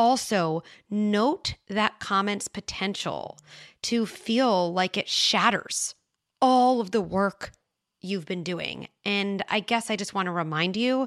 Also, 0.00 0.62
note 0.88 1.56
that 1.68 2.00
comment's 2.00 2.48
potential 2.48 3.36
to 3.82 4.06
feel 4.06 4.72
like 4.72 4.96
it 4.96 5.10
shatters 5.10 5.94
all 6.40 6.80
of 6.80 6.90
the 6.90 7.02
work 7.02 7.52
you've 8.00 8.24
been 8.24 8.42
doing. 8.42 8.88
And 9.04 9.44
I 9.50 9.60
guess 9.60 9.90
I 9.90 9.96
just 9.96 10.14
want 10.14 10.24
to 10.24 10.32
remind 10.32 10.74
you 10.74 11.06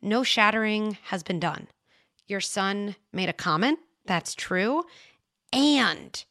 no 0.00 0.22
shattering 0.22 0.96
has 1.02 1.22
been 1.22 1.38
done. 1.38 1.68
Your 2.28 2.40
son 2.40 2.96
made 3.12 3.28
a 3.28 3.34
comment, 3.34 3.78
that's 4.06 4.34
true, 4.34 4.84
and 5.52 6.24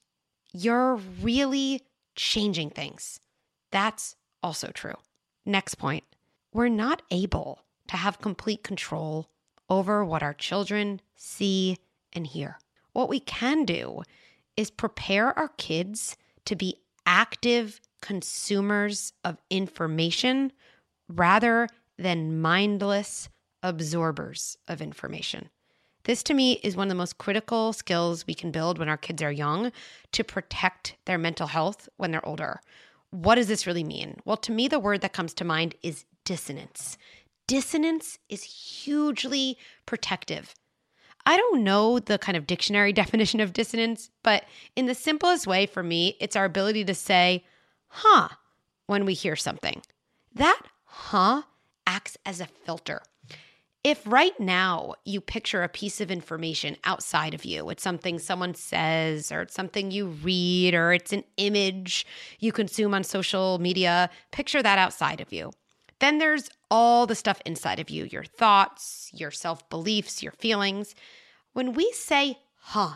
you're 0.51 0.95
really 1.21 1.83
changing 2.15 2.71
things. 2.71 3.19
That's 3.69 4.15
also 4.41 4.71
true. 4.71 4.97
Next 5.45 5.75
point 5.75 6.05
we're 6.51 6.69
not 6.69 7.03
able 7.11 7.59
to 7.87 7.97
have 7.97 8.19
complete 8.19 8.63
control 8.63 9.29
over 9.69 10.03
what 10.03 10.23
our 10.23 10.33
children 10.33 11.01
see 11.15 11.77
and 12.13 12.27
hear. 12.27 12.59
What 12.93 13.09
we 13.09 13.19
can 13.19 13.65
do 13.65 14.03
is 14.57 14.71
prepare 14.71 15.37
our 15.37 15.49
kids 15.49 16.17
to 16.45 16.55
be 16.55 16.75
active 17.05 17.79
consumers 18.01 19.13
of 19.23 19.37
information 19.49 20.51
rather 21.07 21.67
than 21.97 22.39
mindless 22.41 23.29
absorbers 23.63 24.57
of 24.67 24.81
information. 24.81 25.49
This 26.03 26.23
to 26.23 26.33
me 26.33 26.53
is 26.63 26.75
one 26.75 26.87
of 26.87 26.89
the 26.89 26.95
most 26.95 27.17
critical 27.17 27.73
skills 27.73 28.25
we 28.25 28.33
can 28.33 28.51
build 28.51 28.79
when 28.79 28.89
our 28.89 28.97
kids 28.97 29.21
are 29.21 29.31
young 29.31 29.71
to 30.13 30.23
protect 30.23 30.95
their 31.05 31.17
mental 31.17 31.47
health 31.47 31.89
when 31.97 32.11
they're 32.11 32.25
older. 32.25 32.61
What 33.11 33.35
does 33.35 33.47
this 33.47 33.67
really 33.67 33.83
mean? 33.83 34.17
Well, 34.23 34.37
to 34.37 34.51
me, 34.51 34.67
the 34.67 34.79
word 34.79 35.01
that 35.01 35.13
comes 35.13 35.33
to 35.35 35.43
mind 35.43 35.75
is 35.83 36.05
dissonance. 36.23 36.97
Dissonance 37.47 38.19
is 38.29 38.43
hugely 38.43 39.57
protective. 39.85 40.53
I 41.29 41.37
don't 41.37 41.63
know 41.63 41.99
the 41.99 42.17
kind 42.17 42.35
of 42.35 42.47
dictionary 42.47 42.91
definition 43.01 43.39
of 43.39 43.53
dissonance, 43.53 44.09
but 44.23 44.45
in 44.75 44.87
the 44.87 44.95
simplest 44.95 45.45
way 45.45 45.67
for 45.67 45.83
me, 45.83 46.17
it's 46.19 46.35
our 46.35 46.45
ability 46.45 46.85
to 46.85 46.95
say, 46.95 47.45
huh, 47.87 48.29
when 48.87 49.05
we 49.05 49.13
hear 49.13 49.35
something. 49.35 49.83
That 50.33 50.59
huh 50.85 51.43
acts 51.85 52.17
as 52.25 52.41
a 52.41 52.47
filter. 52.47 53.03
If 53.83 54.01
right 54.07 54.37
now 54.39 54.95
you 55.05 55.21
picture 55.21 55.61
a 55.61 55.69
piece 55.69 56.01
of 56.01 56.09
information 56.09 56.77
outside 56.83 57.35
of 57.35 57.45
you, 57.45 57.69
it's 57.69 57.83
something 57.83 58.17
someone 58.17 58.55
says, 58.55 59.31
or 59.31 59.43
it's 59.43 59.53
something 59.53 59.91
you 59.91 60.07
read, 60.07 60.73
or 60.73 60.93
it's 60.93 61.13
an 61.13 61.23
image 61.37 62.07
you 62.39 62.51
consume 62.51 62.95
on 62.95 63.03
social 63.03 63.59
media, 63.59 64.09
picture 64.31 64.63
that 64.63 64.79
outside 64.79 65.21
of 65.21 65.31
you. 65.31 65.51
Then 65.99 66.17
there's 66.17 66.49
all 66.71 67.05
the 67.05 67.15
stuff 67.15 67.41
inside 67.45 67.79
of 67.79 67.89
you 67.89 68.05
your 68.05 68.23
thoughts, 68.23 69.09
your 69.13 69.31
self 69.31 69.69
beliefs, 69.69 70.23
your 70.23 70.31
feelings. 70.33 70.95
When 71.53 71.73
we 71.73 71.91
say, 71.93 72.37
huh, 72.57 72.95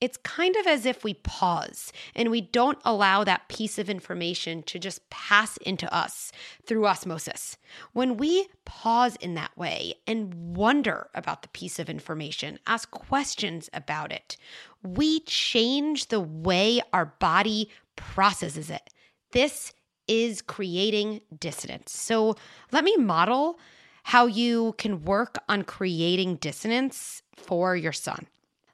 it's 0.00 0.16
kind 0.18 0.56
of 0.56 0.66
as 0.66 0.86
if 0.86 1.04
we 1.04 1.14
pause 1.14 1.92
and 2.14 2.30
we 2.30 2.40
don't 2.40 2.78
allow 2.84 3.22
that 3.22 3.48
piece 3.48 3.78
of 3.78 3.90
information 3.90 4.62
to 4.62 4.78
just 4.78 5.08
pass 5.10 5.58
into 5.58 5.92
us 5.94 6.32
through 6.64 6.86
osmosis. 6.86 7.58
When 7.92 8.16
we 8.16 8.48
pause 8.64 9.16
in 9.16 9.34
that 9.34 9.56
way 9.58 9.94
and 10.06 10.56
wonder 10.56 11.10
about 11.14 11.42
the 11.42 11.48
piece 11.48 11.78
of 11.78 11.90
information, 11.90 12.58
ask 12.66 12.90
questions 12.90 13.68
about 13.74 14.10
it, 14.10 14.38
we 14.82 15.20
change 15.20 16.06
the 16.06 16.20
way 16.20 16.80
our 16.94 17.14
body 17.20 17.68
processes 17.96 18.70
it. 18.70 18.88
This 19.32 19.74
is 20.10 20.42
creating 20.42 21.20
dissonance. 21.38 21.92
So 21.92 22.34
let 22.72 22.82
me 22.82 22.96
model 22.96 23.60
how 24.02 24.26
you 24.26 24.74
can 24.76 25.04
work 25.04 25.38
on 25.48 25.62
creating 25.62 26.36
dissonance 26.36 27.22
for 27.36 27.76
your 27.76 27.92
son. 27.92 28.26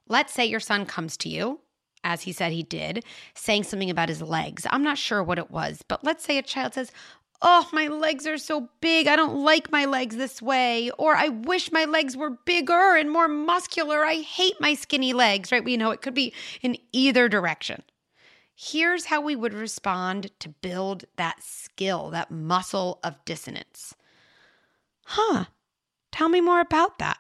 Let's 0.09 0.33
say 0.33 0.47
your 0.47 0.61
son 0.61 0.87
comes 0.87 1.19
to 1.19 1.29
you, 1.29 1.61
as 2.03 2.23
he 2.23 2.33
said 2.33 2.53
he 2.53 2.63
did, 2.63 3.05
saying 3.35 3.65
something 3.65 3.91
about 3.91 4.09
his 4.09 4.23
legs. 4.23 4.67
I'm 4.71 4.83
not 4.83 4.97
sure 4.97 5.23
what 5.23 5.39
it 5.39 5.51
was, 5.51 5.83
but 5.87 6.03
let's 6.03 6.25
say 6.25 6.39
a 6.39 6.43
child 6.43 6.73
says, 6.73 6.91
Oh, 7.43 7.69
my 7.71 7.89
legs 7.89 8.27
are 8.27 8.39
so 8.39 8.71
big. 8.81 9.07
I 9.07 9.15
don't 9.15 9.45
like 9.45 9.71
my 9.71 9.85
legs 9.85 10.17
this 10.17 10.41
way. 10.41 10.91
Or 10.93 11.15
I 11.15 11.29
wish 11.29 11.71
my 11.71 11.85
legs 11.85 12.17
were 12.17 12.31
bigger 12.31 12.97
and 12.97 13.11
more 13.11 13.29
muscular. 13.29 14.07
I 14.07 14.23
hate 14.23 14.59
my 14.59 14.73
skinny 14.73 15.13
legs, 15.13 15.53
right? 15.53 15.63
We 15.63 15.77
know 15.77 15.91
it 15.91 16.01
could 16.01 16.15
be 16.15 16.33
in 16.63 16.79
either 16.93 17.29
direction. 17.29 17.83
Here's 18.59 19.05
how 19.05 19.21
we 19.21 19.37
would 19.37 19.53
respond 19.53 20.31
to 20.41 20.49
build 20.49 21.05
that 21.17 21.43
skill, 21.43 22.09
that 22.11 22.31
muscle 22.31 22.99
of 23.05 23.23
dissonance. 23.27 23.95
Huh, 25.05 25.45
tell 26.11 26.31
me 26.31 26.41
more 26.41 26.61
about 26.61 26.99
that. 26.99 27.19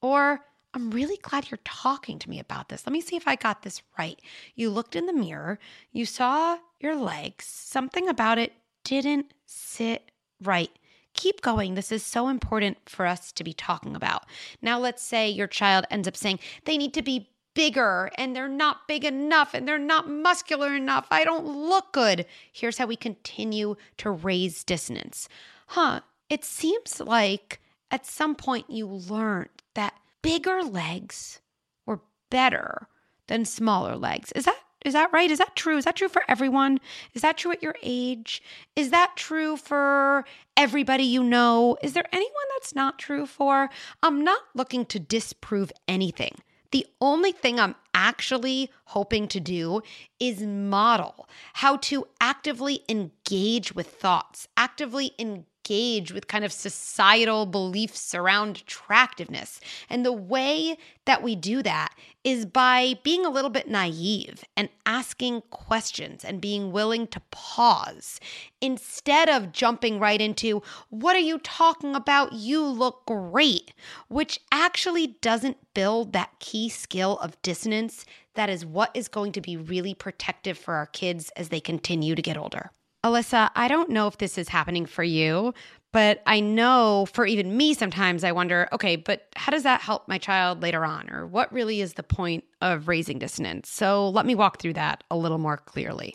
Or, 0.00 0.40
I'm 0.72 0.90
really 0.90 1.18
glad 1.18 1.50
you're 1.50 1.58
talking 1.64 2.18
to 2.20 2.30
me 2.30 2.38
about 2.38 2.70
this. 2.70 2.86
Let 2.86 2.94
me 2.94 3.02
see 3.02 3.16
if 3.16 3.28
I 3.28 3.36
got 3.36 3.60
this 3.60 3.82
right. 3.98 4.18
You 4.54 4.70
looked 4.70 4.96
in 4.96 5.04
the 5.04 5.12
mirror, 5.12 5.58
you 5.92 6.06
saw 6.06 6.56
your 6.80 6.96
legs, 6.96 7.44
something 7.44 8.08
about 8.08 8.38
it 8.38 8.54
didn't 8.82 9.34
sit 9.44 10.10
right. 10.42 10.70
Keep 11.12 11.42
going. 11.42 11.74
This 11.74 11.92
is 11.92 12.02
so 12.02 12.28
important 12.28 12.78
for 12.88 13.04
us 13.04 13.32
to 13.32 13.44
be 13.44 13.52
talking 13.52 13.94
about. 13.94 14.24
Now, 14.62 14.78
let's 14.78 15.02
say 15.02 15.28
your 15.28 15.46
child 15.46 15.84
ends 15.90 16.08
up 16.08 16.16
saying 16.16 16.38
they 16.64 16.78
need 16.78 16.94
to 16.94 17.02
be 17.02 17.28
bigger 17.60 18.10
and 18.14 18.34
they're 18.34 18.48
not 18.48 18.88
big 18.88 19.04
enough 19.04 19.52
and 19.52 19.68
they're 19.68 19.76
not 19.76 20.08
muscular 20.08 20.74
enough. 20.74 21.06
I 21.10 21.24
don't 21.24 21.44
look 21.44 21.92
good. 21.92 22.24
Here's 22.50 22.78
how 22.78 22.86
we 22.86 22.96
continue 22.96 23.76
to 23.98 24.10
raise 24.10 24.64
dissonance. 24.64 25.28
Huh, 25.66 26.00
it 26.30 26.42
seems 26.42 27.00
like 27.00 27.60
at 27.90 28.06
some 28.06 28.34
point 28.34 28.70
you 28.70 28.86
learned 28.86 29.50
that 29.74 29.92
bigger 30.22 30.62
legs 30.62 31.42
were 31.84 32.00
better 32.30 32.88
than 33.26 33.44
smaller 33.44 33.94
legs. 33.94 34.32
Is 34.32 34.46
that 34.46 34.56
is 34.82 34.94
that 34.94 35.12
right? 35.12 35.30
Is 35.30 35.36
that 35.36 35.54
true? 35.54 35.76
Is 35.76 35.84
that 35.84 35.96
true 35.96 36.08
for 36.08 36.22
everyone? 36.28 36.80
Is 37.12 37.20
that 37.20 37.36
true 37.36 37.52
at 37.52 37.62
your 37.62 37.74
age? 37.82 38.42
Is 38.74 38.88
that 38.88 39.12
true 39.16 39.58
for 39.58 40.24
everybody 40.56 41.04
you 41.04 41.22
know? 41.22 41.76
Is 41.82 41.92
there 41.92 42.06
anyone 42.10 42.48
that's 42.56 42.74
not 42.74 42.98
true 42.98 43.26
for? 43.26 43.68
I'm 44.02 44.24
not 44.24 44.40
looking 44.54 44.86
to 44.86 44.98
disprove 44.98 45.70
anything. 45.86 46.36
The 46.72 46.86
only 47.00 47.32
thing 47.32 47.58
I'm 47.58 47.74
actually 47.94 48.70
hoping 48.86 49.26
to 49.28 49.40
do 49.40 49.82
is 50.18 50.40
model 50.42 51.28
how 51.54 51.76
to 51.78 52.06
actively 52.20 52.82
engage 52.88 53.74
with 53.74 53.88
thoughts, 53.88 54.46
actively 54.56 55.12
engage 55.18 55.46
engage 55.60 56.12
with 56.12 56.28
kind 56.28 56.44
of 56.44 56.52
societal 56.52 57.46
beliefs 57.46 58.14
around 58.14 58.58
attractiveness. 58.58 59.60
And 59.88 60.04
the 60.04 60.12
way 60.12 60.76
that 61.04 61.22
we 61.22 61.36
do 61.36 61.62
that 61.62 61.94
is 62.24 62.44
by 62.44 62.94
being 63.02 63.24
a 63.24 63.30
little 63.30 63.50
bit 63.50 63.68
naive 63.68 64.44
and 64.56 64.68
asking 64.84 65.42
questions 65.50 66.24
and 66.24 66.40
being 66.40 66.72
willing 66.72 67.06
to 67.08 67.20
pause 67.30 68.20
instead 68.60 69.28
of 69.28 69.52
jumping 69.52 69.98
right 69.98 70.20
into, 70.20 70.62
What 70.90 71.16
are 71.16 71.20
you 71.20 71.38
talking 71.38 71.94
about? 71.94 72.32
You 72.32 72.64
look 72.64 73.06
great, 73.06 73.72
which 74.08 74.40
actually 74.52 75.18
doesn't 75.20 75.56
build 75.74 76.12
that 76.12 76.38
key 76.40 76.68
skill 76.68 77.18
of 77.18 77.40
dissonance 77.42 78.04
that 78.34 78.50
is 78.50 78.64
what 78.64 78.90
is 78.94 79.08
going 79.08 79.32
to 79.32 79.40
be 79.40 79.56
really 79.56 79.94
protective 79.94 80.56
for 80.56 80.74
our 80.74 80.86
kids 80.86 81.30
as 81.36 81.48
they 81.48 81.60
continue 81.60 82.14
to 82.14 82.22
get 82.22 82.36
older. 82.36 82.70
Alyssa, 83.04 83.50
I 83.54 83.68
don't 83.68 83.90
know 83.90 84.06
if 84.06 84.18
this 84.18 84.36
is 84.36 84.48
happening 84.48 84.84
for 84.84 85.02
you, 85.02 85.54
but 85.92 86.22
I 86.26 86.40
know 86.40 87.06
for 87.12 87.26
even 87.26 87.56
me, 87.56 87.74
sometimes 87.74 88.22
I 88.22 88.32
wonder, 88.32 88.68
okay, 88.72 88.96
but 88.96 89.26
how 89.36 89.50
does 89.50 89.62
that 89.64 89.80
help 89.80 90.06
my 90.06 90.18
child 90.18 90.62
later 90.62 90.84
on? 90.84 91.10
Or 91.10 91.26
what 91.26 91.52
really 91.52 91.80
is 91.80 91.94
the 91.94 92.02
point 92.02 92.44
of 92.60 92.88
raising 92.88 93.18
dissonance? 93.18 93.70
So 93.70 94.08
let 94.10 94.26
me 94.26 94.34
walk 94.34 94.60
through 94.60 94.74
that 94.74 95.02
a 95.10 95.16
little 95.16 95.38
more 95.38 95.56
clearly. 95.56 96.14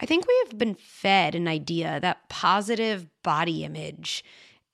I 0.00 0.06
think 0.06 0.26
we 0.26 0.44
have 0.46 0.58
been 0.58 0.74
fed 0.74 1.34
an 1.34 1.46
idea 1.46 2.00
that 2.00 2.28
positive 2.28 3.06
body 3.22 3.64
image 3.64 4.24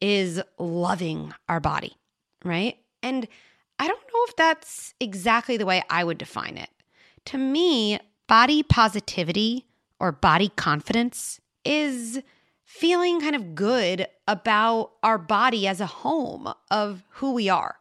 is 0.01 0.41
loving 0.59 1.35
our 1.49 1.61
body, 1.61 1.97
right? 2.45 2.77
And 3.03 3.27
I 3.79 3.89
don't 3.89 4.01
know 4.01 4.25
if 4.29 4.37
that's 4.37 4.95
exactly 5.01 5.57
the 5.57 5.67
way 5.67 5.83
I 5.91 6.05
would 6.05 6.19
define 6.19 6.57
it. 6.57 6.71
To 7.27 7.39
me, 7.39 7.99
body 8.27 8.63
positivity 8.63 9.67
or 10.01 10.13
body 10.13 10.51
confidence 10.57 11.41
is 11.65 12.23
feeling 12.65 13.21
kind 13.21 13.35
of 13.35 13.55
good 13.55 14.07
about 14.27 14.93
our 15.03 15.19
body 15.19 15.67
as 15.67 15.81
a 15.81 15.87
home 15.87 16.53
of 16.71 17.03
who 17.11 17.33
we 17.33 17.49
are. 17.49 17.77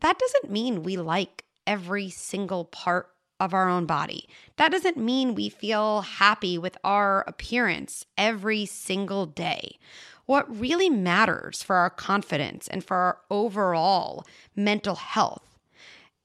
That 0.00 0.18
doesn't 0.18 0.50
mean 0.50 0.82
we 0.82 0.96
like 0.96 1.44
every 1.66 2.10
single 2.10 2.64
part 2.64 3.10
of 3.40 3.52
our 3.52 3.68
own 3.68 3.86
body. 3.86 4.28
That 4.56 4.72
doesn't 4.72 4.96
mean 4.96 5.34
we 5.34 5.48
feel 5.48 6.02
happy 6.02 6.56
with 6.56 6.76
our 6.84 7.24
appearance 7.26 8.06
every 8.16 8.66
single 8.66 9.26
day. 9.26 9.78
What 10.26 10.58
really 10.58 10.88
matters 10.88 11.62
for 11.62 11.76
our 11.76 11.90
confidence 11.90 12.68
and 12.68 12.82
for 12.82 12.96
our 12.96 13.18
overall 13.30 14.24
mental 14.56 14.94
health 14.94 15.58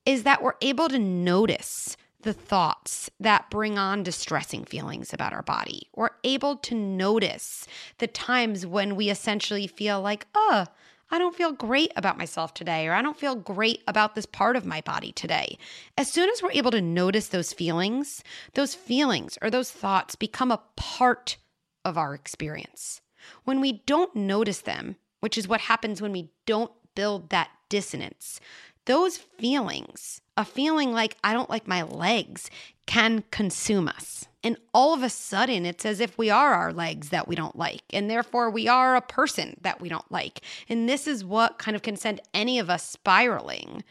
is 0.06 0.24
that 0.24 0.42
we're 0.42 0.54
able 0.62 0.88
to 0.90 1.00
notice 1.00 1.98
the 2.22 2.34
thoughts 2.34 3.10
that 3.20 3.50
bring 3.50 3.78
on 3.78 4.04
distressing 4.04 4.66
feelings 4.66 5.14
about 5.14 5.34
our 5.34 5.42
body. 5.42 5.88
We're 5.96 6.10
able 6.24 6.58
to 6.58 6.76
notice 6.76 7.66
the 7.98 8.08
times 8.08 8.66
when 8.66 8.96
we 8.96 9.10
essentially 9.10 9.68
feel 9.68 10.02
like, 10.02 10.28
oh, 10.36 10.66
I 11.12 11.18
don't 11.18 11.36
feel 11.36 11.52
great 11.52 11.92
about 11.96 12.18
myself 12.18 12.54
today, 12.54 12.88
or 12.88 12.94
I 12.94 13.02
don't 13.02 13.18
feel 13.18 13.36
great 13.36 13.82
about 13.88 14.14
this 14.14 14.28
part 14.28 14.56
of 14.56 14.66
my 14.66 14.82
body 14.82 15.12
today. 15.12 15.58
As 15.98 16.12
soon 16.12 16.30
as 16.30 16.44
we're 16.44 16.52
able 16.52 16.72
to 16.72 16.82
notice 16.82 17.30
those 17.30 17.52
feelings, 17.52 18.24
those 18.54 18.76
feelings 18.76 19.38
or 19.42 19.50
those 19.50 19.72
thoughts 19.72 20.16
become 20.16 20.52
a 20.52 20.62
part 20.76 21.38
of 21.84 21.98
our 21.98 22.14
experience. 22.14 23.02
When 23.44 23.60
we 23.60 23.82
don't 23.86 24.16
notice 24.16 24.62
them, 24.62 24.98
which 25.20 25.38
is 25.38 25.48
what 25.48 25.62
happens 25.62 26.02
when 26.02 26.12
we 26.12 26.30
don't 26.46 26.72
build 26.94 27.30
that 27.30 27.50
dissonance, 27.70 28.40
those 28.86 29.18
feelings, 29.18 30.22
a 30.38 30.46
feeling 30.46 30.92
like 30.92 31.18
I 31.24 31.34
don't 31.34 31.50
like 31.50 31.68
my 31.68 31.84
legs, 31.84 32.50
can 32.86 33.24
consume 33.32 33.88
us. 33.88 34.28
And 34.44 34.58
all 34.74 34.94
of 34.94 35.04
a 35.04 35.10
sudden, 35.10 35.66
it's 35.66 35.86
as 35.86 36.00
if 36.00 36.18
we 36.18 36.30
are 36.30 36.54
our 36.54 36.72
legs 36.72 37.10
that 37.10 37.28
we 37.28 37.36
don't 37.36 37.58
like, 37.58 37.84
and 37.92 38.10
therefore 38.10 38.50
we 38.50 38.68
are 38.68 38.96
a 38.96 39.02
person 39.02 39.58
that 39.62 39.82
we 39.82 39.90
don't 39.90 40.10
like. 40.12 40.42
And 40.70 40.88
this 40.88 41.08
is 41.08 41.26
what 41.26 41.60
kind 41.60 41.76
of 41.76 41.82
can 41.82 41.98
send 41.98 42.22
any 42.34 42.58
of 42.58 42.70
us 42.70 42.88
spiraling 42.88 43.84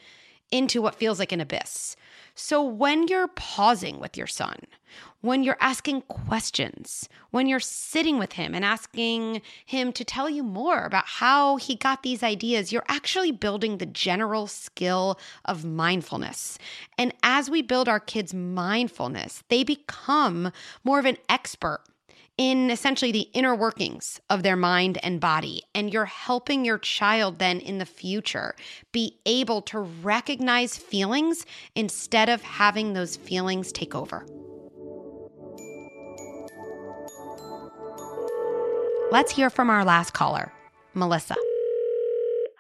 into 0.51 0.81
what 0.81 0.95
feels 0.95 1.19
like 1.19 1.33
an 1.33 1.41
abyss. 1.41 1.97
So 2.35 2.63
when 2.63 3.09
you're 3.09 3.29
pausing 3.29 4.01
with 4.01 4.17
your 4.17 4.27
son, 4.27 4.61
when 5.21 5.43
you're 5.43 5.57
asking 5.61 6.03
questions, 6.03 7.09
when 7.31 7.49
you're 7.49 7.59
sitting 7.59 8.19
with 8.19 8.35
him 8.35 8.55
and 8.55 8.65
asking 8.65 9.43
him 9.67 9.93
to 9.93 10.05
tell 10.05 10.31
you 10.31 10.43
more 10.43 10.85
about 10.85 11.07
how 11.07 11.57
he 11.57 11.75
got 11.75 12.03
these 12.03 12.23
ideas, 12.23 12.73
you're 12.73 12.85
actually 12.89 13.33
building 13.33 13.79
the 13.79 13.87
general 13.87 14.47
skill 14.47 15.19
of 15.45 15.65
mindfulness. 15.65 16.59
And 16.97 17.13
as 17.23 17.51
we 17.51 17.63
build 17.63 17.89
our 17.89 18.01
kids' 18.01 18.33
mindfulness, 18.33 19.43
they 19.49 19.65
become 19.65 20.53
more 20.85 21.01
of 21.01 21.05
an 21.05 21.19
expert 21.29 21.83
in 22.37 22.71
essentially 22.71 23.11
the 23.11 23.29
inner 23.33 23.57
workings 23.57 24.21
of 24.31 24.45
their 24.45 24.55
mind 24.55 24.97
and 25.03 25.21
body. 25.21 25.65
And 25.75 25.93
you're 25.93 26.05
helping 26.05 26.65
your 26.65 26.79
child 26.79 27.41
then 27.41 27.59
in 27.59 27.79
the 27.79 27.85
future 27.85 28.55
be 28.93 29.19
able 29.27 29.63
to 29.63 29.81
recognize 29.81 30.77
feelings 30.77 31.45
instead 31.75 32.29
of 32.29 32.41
having 32.43 32.93
those 32.93 33.17
feelings 33.17 33.73
take 33.73 33.97
over. 33.97 34.25
Let's 39.11 39.33
hear 39.33 39.49
from 39.49 39.71
our 39.71 39.87
last 39.87 40.13
caller, 40.13 40.53
Melissa. 40.93 41.35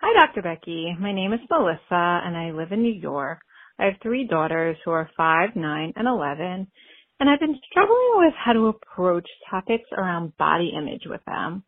Hi, 0.00 0.26
Dr. 0.26 0.40
Becky. 0.40 0.96
My 0.98 1.12
name 1.12 1.34
is 1.34 1.40
Melissa 1.50 1.82
and 1.92 2.34
I 2.34 2.52
live 2.52 2.72
in 2.72 2.80
New 2.80 2.94
York. 2.94 3.40
I 3.78 3.84
have 3.84 4.00
three 4.02 4.26
daughters 4.26 4.78
who 4.82 4.90
are 4.90 5.10
5, 5.14 5.50
9, 5.54 5.92
and 5.94 6.08
11, 6.08 6.66
and 7.20 7.28
I've 7.28 7.38
been 7.38 7.60
struggling 7.70 8.12
with 8.14 8.32
how 8.42 8.54
to 8.54 8.68
approach 8.68 9.28
topics 9.50 9.90
around 9.92 10.38
body 10.38 10.72
image 10.74 11.02
with 11.04 11.20
them. 11.26 11.64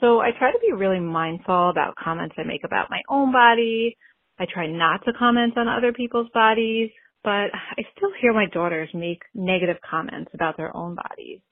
So 0.00 0.18
I 0.18 0.30
try 0.36 0.50
to 0.50 0.58
be 0.58 0.72
really 0.72 0.98
mindful 0.98 1.70
about 1.70 1.94
comments 1.94 2.34
I 2.36 2.42
make 2.42 2.64
about 2.64 2.90
my 2.90 3.02
own 3.08 3.30
body. 3.30 3.96
I 4.40 4.46
try 4.52 4.66
not 4.66 5.04
to 5.04 5.12
comment 5.16 5.56
on 5.56 5.68
other 5.68 5.92
people's 5.92 6.30
bodies, 6.34 6.90
but 7.22 7.54
I 7.54 7.84
still 7.96 8.10
hear 8.20 8.32
my 8.32 8.46
daughters 8.52 8.88
make 8.92 9.22
negative 9.36 9.76
comments 9.88 10.32
about 10.34 10.56
their 10.56 10.76
own 10.76 10.96
bodies. 10.96 11.42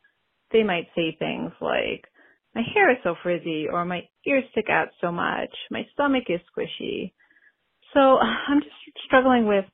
They 0.50 0.64
might 0.64 0.88
say 0.96 1.16
things 1.16 1.52
like, 1.60 2.04
my 2.54 2.62
hair 2.74 2.90
is 2.90 2.98
so 3.02 3.14
frizzy 3.22 3.66
or 3.70 3.84
my 3.84 4.02
ears 4.26 4.44
stick 4.52 4.66
out 4.70 4.88
so 5.00 5.10
much. 5.10 5.50
My 5.70 5.86
stomach 5.92 6.24
is 6.28 6.40
squishy. 6.56 7.12
So 7.92 8.00
I'm 8.48 8.60
just 8.60 8.74
struggling 9.06 9.46
with 9.46 9.64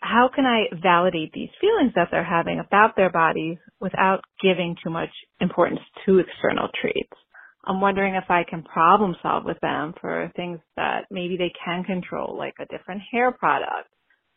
how 0.00 0.28
can 0.34 0.44
I 0.44 0.64
validate 0.82 1.32
these 1.32 1.48
feelings 1.60 1.92
that 1.94 2.08
they're 2.10 2.24
having 2.24 2.60
about 2.60 2.94
their 2.94 3.10
bodies 3.10 3.58
without 3.80 4.20
giving 4.42 4.76
too 4.82 4.90
much 4.90 5.08
importance 5.40 5.80
to 6.04 6.18
external 6.18 6.68
traits. 6.80 7.16
I'm 7.66 7.80
wondering 7.80 8.14
if 8.14 8.24
I 8.28 8.44
can 8.48 8.62
problem 8.62 9.16
solve 9.22 9.44
with 9.46 9.58
them 9.60 9.94
for 10.00 10.30
things 10.36 10.60
that 10.76 11.06
maybe 11.10 11.38
they 11.38 11.52
can 11.64 11.84
control, 11.84 12.36
like 12.36 12.54
a 12.60 12.66
different 12.66 13.00
hair 13.10 13.32
product. 13.32 13.88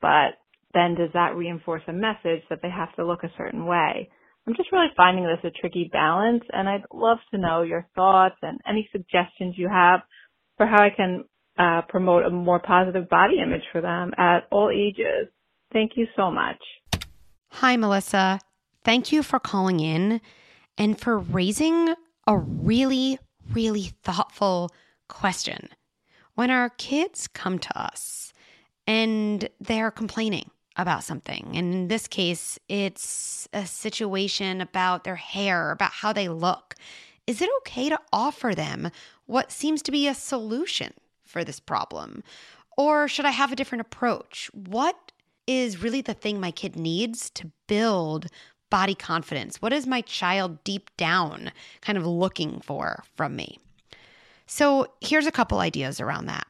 But 0.02 0.40
then 0.74 0.96
does 0.96 1.10
that 1.14 1.36
reinforce 1.36 1.84
a 1.88 1.94
message 1.94 2.44
that 2.50 2.60
they 2.62 2.70
have 2.70 2.96
to 2.96 3.06
look 3.06 3.24
a 3.24 3.34
certain 3.38 3.66
way? 3.66 4.10
I'm 4.48 4.56
just 4.56 4.72
really 4.72 4.88
finding 4.96 5.26
this 5.26 5.40
a 5.44 5.52
tricky 5.52 5.90
balance 5.92 6.44
and 6.54 6.70
I'd 6.70 6.86
love 6.94 7.18
to 7.32 7.38
know 7.38 7.64
your 7.64 7.86
thoughts 7.96 8.38
and 8.42 8.60
any 8.68 8.88
suggestions 8.94 9.56
you 9.58 9.68
have 9.68 10.00
for 10.56 10.66
how 10.66 10.82
I 10.82 10.90
can 10.96 11.26
uh, 11.60 11.82
promote 11.90 12.26
a 12.26 12.30
more 12.30 12.60
positive 12.60 13.10
body 13.10 13.42
image 13.44 13.64
for 13.74 13.82
them 13.82 14.14
at 14.18 14.48
all 14.50 14.70
ages. 14.70 15.28
Thank 15.74 15.92
you 15.96 16.08
so 16.16 16.32
much. 16.32 16.58
Hi, 17.50 17.76
Melissa. 17.76 18.40
Thank 18.86 19.12
you 19.12 19.22
for 19.22 19.38
calling 19.38 19.82
in 19.82 20.22
and 20.78 20.98
for 20.98 21.18
raising 21.18 21.94
a 22.26 22.38
really, 22.38 23.20
really 23.52 23.92
thoughtful 24.04 24.72
question. 25.10 25.68
When 26.36 26.52
our 26.52 26.70
kids 26.70 27.28
come 27.28 27.60
to 27.60 27.78
us 27.80 28.32
and 28.86 29.50
they're 29.60 29.92
complaining, 29.92 30.50
about 30.78 31.04
something. 31.04 31.52
And 31.54 31.74
in 31.74 31.88
this 31.88 32.08
case, 32.08 32.58
it's 32.70 33.48
a 33.52 33.66
situation 33.66 34.62
about 34.62 35.04
their 35.04 35.16
hair, 35.16 35.72
about 35.72 35.92
how 35.92 36.14
they 36.14 36.30
look. 36.30 36.76
Is 37.26 37.42
it 37.42 37.50
okay 37.60 37.90
to 37.90 38.00
offer 38.14 38.56
them 38.56 38.90
what 39.26 39.52
seems 39.52 39.82
to 39.84 39.92
be 39.92 40.08
a 40.08 40.14
solution 40.14 40.94
for 41.26 41.44
this 41.44 41.60
problem? 41.60 42.24
Or 42.78 43.08
should 43.08 43.26
I 43.26 43.32
have 43.32 43.52
a 43.52 43.56
different 43.56 43.82
approach? 43.82 44.50
What 44.54 45.12
is 45.48 45.82
really 45.82 46.02
the 46.02 46.14
thing 46.14 46.40
my 46.40 46.52
kid 46.52 46.76
needs 46.76 47.30
to 47.32 47.52
build 47.68 48.28
body 48.70 48.96
confidence? 48.96 49.62
What 49.62 49.74
is 49.74 49.88
my 49.88 50.02
child 50.02 50.64
deep 50.64 50.90
down 50.96 51.52
kind 51.82 51.98
of 51.98 52.06
looking 52.06 52.62
for 52.62 53.04
from 53.16 53.36
me? 53.36 53.58
So 54.46 54.88
here's 55.02 55.26
a 55.26 55.32
couple 55.32 55.60
ideas 55.60 56.00
around 56.00 56.28
that. 56.28 56.48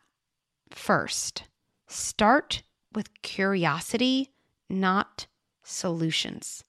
First, 0.70 1.44
start 1.88 2.62
with 2.94 3.22
curiosity, 3.22 4.32
not 4.70 5.28
solutions. 5.64 6.64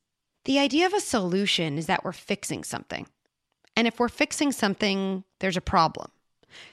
The 0.44 0.58
idea 0.58 0.86
of 0.86 0.94
a 0.94 1.00
solution 1.00 1.78
is 1.78 1.86
that 1.86 2.04
we're 2.04 2.12
fixing 2.12 2.64
something. 2.64 3.06
And 3.76 3.86
if 3.86 4.00
we're 4.00 4.08
fixing 4.08 4.50
something, 4.50 5.24
there's 5.38 5.56
a 5.56 5.62
problem. 5.62 6.10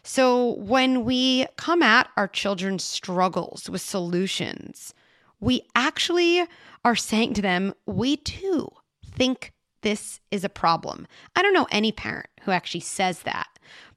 So 0.04 0.56
when 0.56 1.04
we 1.06 1.46
come 1.58 1.84
at 1.84 2.10
our 2.18 2.28
children's 2.28 2.84
struggles 2.84 3.70
with 3.70 3.82
solutions, 3.82 4.94
we 5.40 5.62
actually 5.76 6.46
are 6.84 6.96
saying 6.96 7.34
to 7.36 7.42
them, 7.42 7.74
we 7.86 8.18
too 8.18 8.70
think 9.06 9.54
this 9.82 10.20
is 10.32 10.44
a 10.44 10.50
problem. 10.50 11.06
I 11.36 11.42
don't 11.42 11.54
know 11.54 11.68
any 11.70 11.92
parent 11.92 12.30
who 12.42 12.52
actually 12.52 12.82
says 12.82 13.20
that, 13.24 13.48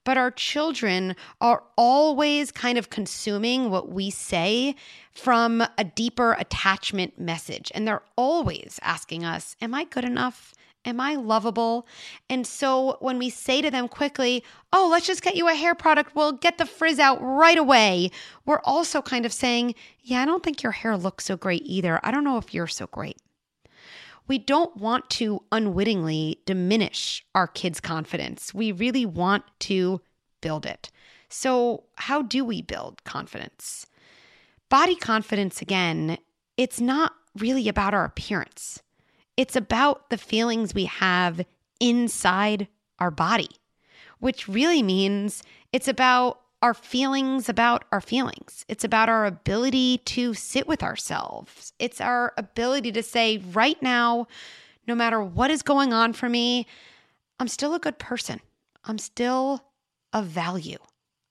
but 0.09 0.16
our 0.16 0.31
children 0.31 1.14
are 1.38 1.62
always 1.77 2.51
kind 2.51 2.79
of 2.79 2.88
consuming 2.88 3.68
what 3.68 3.90
we 3.90 4.09
say 4.09 4.75
from 5.12 5.62
a 5.77 5.85
deeper 5.85 6.33
attachment 6.33 7.21
message. 7.21 7.71
And 7.75 7.87
they're 7.87 8.01
always 8.16 8.81
asking 8.81 9.27
us, 9.27 9.55
Am 9.61 9.75
I 9.75 9.85
good 9.85 10.07
enough? 10.07 10.55
Am 10.87 10.99
I 10.99 11.16
lovable? 11.16 11.87
And 12.31 12.47
so 12.47 12.97
when 13.01 13.18
we 13.18 13.29
say 13.29 13.61
to 13.61 13.71
them 13.71 13.87
quickly, 13.87 14.42
Oh, 14.73 14.88
let's 14.90 15.07
just 15.07 15.21
get 15.21 15.37
you 15.37 15.47
a 15.47 15.55
hair 15.55 15.75
product, 15.75 16.16
we'll 16.16 16.33
get 16.33 16.57
the 16.57 16.64
frizz 16.64 16.99
out 16.99 17.18
right 17.21 17.59
away, 17.59 18.11
we're 18.47 18.62
also 18.64 19.03
kind 19.03 19.27
of 19.27 19.33
saying, 19.35 19.75
Yeah, 20.03 20.23
I 20.23 20.25
don't 20.25 20.42
think 20.42 20.62
your 20.62 20.73
hair 20.73 20.97
looks 20.97 21.27
so 21.27 21.37
great 21.37 21.64
either. 21.66 22.01
I 22.03 22.12
don't 22.12 22.25
know 22.25 22.38
if 22.38 22.55
you're 22.55 22.66
so 22.66 22.87
great. 22.87 23.18
We 24.28 24.38
don't 24.38 24.76
want 24.76 25.08
to 25.10 25.42
unwittingly 25.50 26.42
diminish 26.44 27.24
our 27.34 27.46
kids' 27.46 27.80
confidence. 27.80 28.52
We 28.52 28.72
really 28.72 29.06
want 29.06 29.44
to 29.60 30.02
build 30.42 30.66
it. 30.66 30.90
So, 31.30 31.84
how 31.96 32.22
do 32.22 32.44
we 32.44 32.62
build 32.62 33.02
confidence? 33.04 33.86
Body 34.68 34.94
confidence, 34.94 35.62
again, 35.62 36.18
it's 36.56 36.80
not 36.80 37.12
really 37.36 37.68
about 37.68 37.94
our 37.94 38.04
appearance. 38.04 38.82
It's 39.36 39.56
about 39.56 40.10
the 40.10 40.18
feelings 40.18 40.74
we 40.74 40.86
have 40.86 41.44
inside 41.80 42.68
our 42.98 43.10
body, 43.10 43.48
which 44.18 44.48
really 44.48 44.82
means 44.82 45.42
it's 45.72 45.88
about 45.88 46.40
our 46.61 46.75
feelings 46.75 47.49
about 47.49 47.85
our 47.92 48.01
feelings. 48.01 48.64
It's 48.68 48.85
about 48.85 49.09
our 49.09 49.27
ability 49.27 49.99
to 49.99 50.35
sit 50.35 50.66
with 50.66 50.83
ourselves. 50.83 51.73
It's 51.79 52.01
our 52.01 52.33
ability 52.37 52.92
to 52.92 53.03
say, 53.03 53.38
right 53.53 53.81
now, 53.81 54.27
no 54.87 54.94
matter 54.94 55.23
what 55.23 55.51
is 55.51 55.62
going 55.62 55.92
on 55.92 56.12
for 56.12 56.29
me, 56.29 56.66
I'm 57.38 57.49
still 57.49 57.75
a 57.75 57.79
good 57.79 57.99
person. 57.99 58.40
I'm 58.85 58.99
still 58.99 59.62
of 60.12 60.27
value. 60.27 60.79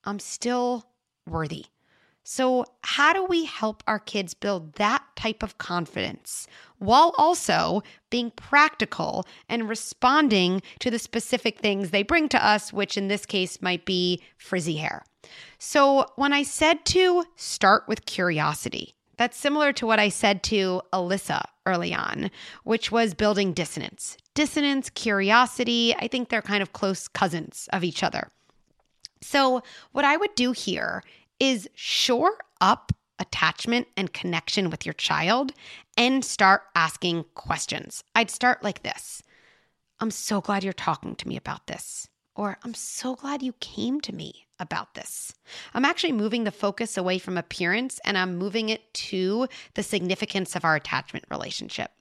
I'm 0.04 0.20
still 0.20 0.86
worthy. 1.28 1.66
So, 2.30 2.66
how 2.84 3.14
do 3.14 3.24
we 3.24 3.46
help 3.46 3.84
our 3.88 4.00
kids 4.00 4.34
build 4.34 4.74
that 4.74 5.02
type 5.16 5.44
of 5.44 5.58
confidence 5.58 6.46
while 6.78 7.16
also 7.18 7.84
being 8.10 8.32
practical 8.32 9.26
and 9.48 9.70
responding 9.70 10.62
to 10.80 10.92
the 10.92 11.00
specific 11.00 11.60
things 11.60 11.92
they 11.92 12.04
bring 12.04 12.28
to 12.28 12.46
us, 12.46 12.74
which 12.74 12.98
in 12.98 13.08
this 13.08 13.26
case 13.26 13.62
might 13.62 13.86
be 13.86 14.22
frizzy 14.38 14.76
hair? 14.76 15.06
So, 15.58 16.06
when 16.18 16.34
I 16.34 16.44
said 16.44 16.84
to 16.88 17.24
start 17.38 17.86
with 17.88 18.06
curiosity, 18.06 18.94
that's 19.16 19.38
similar 19.38 19.72
to 19.72 19.88
what 19.88 19.98
I 19.98 20.10
said 20.10 20.44
to 20.44 20.82
Alyssa 20.92 21.46
early 21.66 21.94
on, 21.94 22.30
which 22.66 22.92
was 22.92 23.14
building 23.14 23.54
dissonance. 23.54 24.18
Dissonance, 24.34 24.90
curiosity, 24.90 25.96
I 25.96 26.10
think 26.10 26.28
they're 26.28 26.42
kind 26.42 26.62
of 26.62 26.74
close 26.74 27.08
cousins 27.08 27.70
of 27.72 27.86
each 27.86 28.04
other. 28.04 28.28
So, 29.22 29.64
what 29.94 30.04
I 30.04 30.18
would 30.18 30.36
do 30.36 30.52
here 30.52 31.04
is 31.40 31.70
shore 31.76 32.38
up 32.62 32.92
attachment 33.20 33.88
and 33.96 34.14
connection 34.14 34.70
with 34.70 34.86
your 34.86 34.94
child 34.94 35.52
and 35.96 36.24
start 36.24 36.64
asking 36.76 37.26
questions. 37.34 38.04
I'd 38.16 38.30
start 38.30 38.64
like 38.64 38.84
this 38.84 39.24
I'm 40.00 40.12
so 40.12 40.42
glad 40.42 40.64
you're 40.64 40.74
talking 40.74 41.16
to 41.16 41.28
me 41.28 41.38
about 41.38 41.68
this. 41.68 42.08
Or 42.36 42.60
I'm 42.64 42.76
so 42.76 43.16
glad 43.16 43.42
you 43.42 43.54
came 43.54 44.00
to 44.02 44.14
me 44.14 44.46
about 44.60 44.94
this. 44.94 45.34
I'm 45.74 45.86
actually 45.86 46.12
moving 46.12 46.44
the 46.44 46.52
focus 46.52 46.96
away 46.96 47.18
from 47.18 47.36
appearance 47.36 48.00
and 48.06 48.16
I'm 48.16 48.38
moving 48.38 48.70
it 48.70 48.94
to 48.94 49.48
the 49.74 49.82
significance 49.82 50.56
of 50.56 50.64
our 50.64 50.76
attachment 50.76 51.26
relationship. 51.32 51.92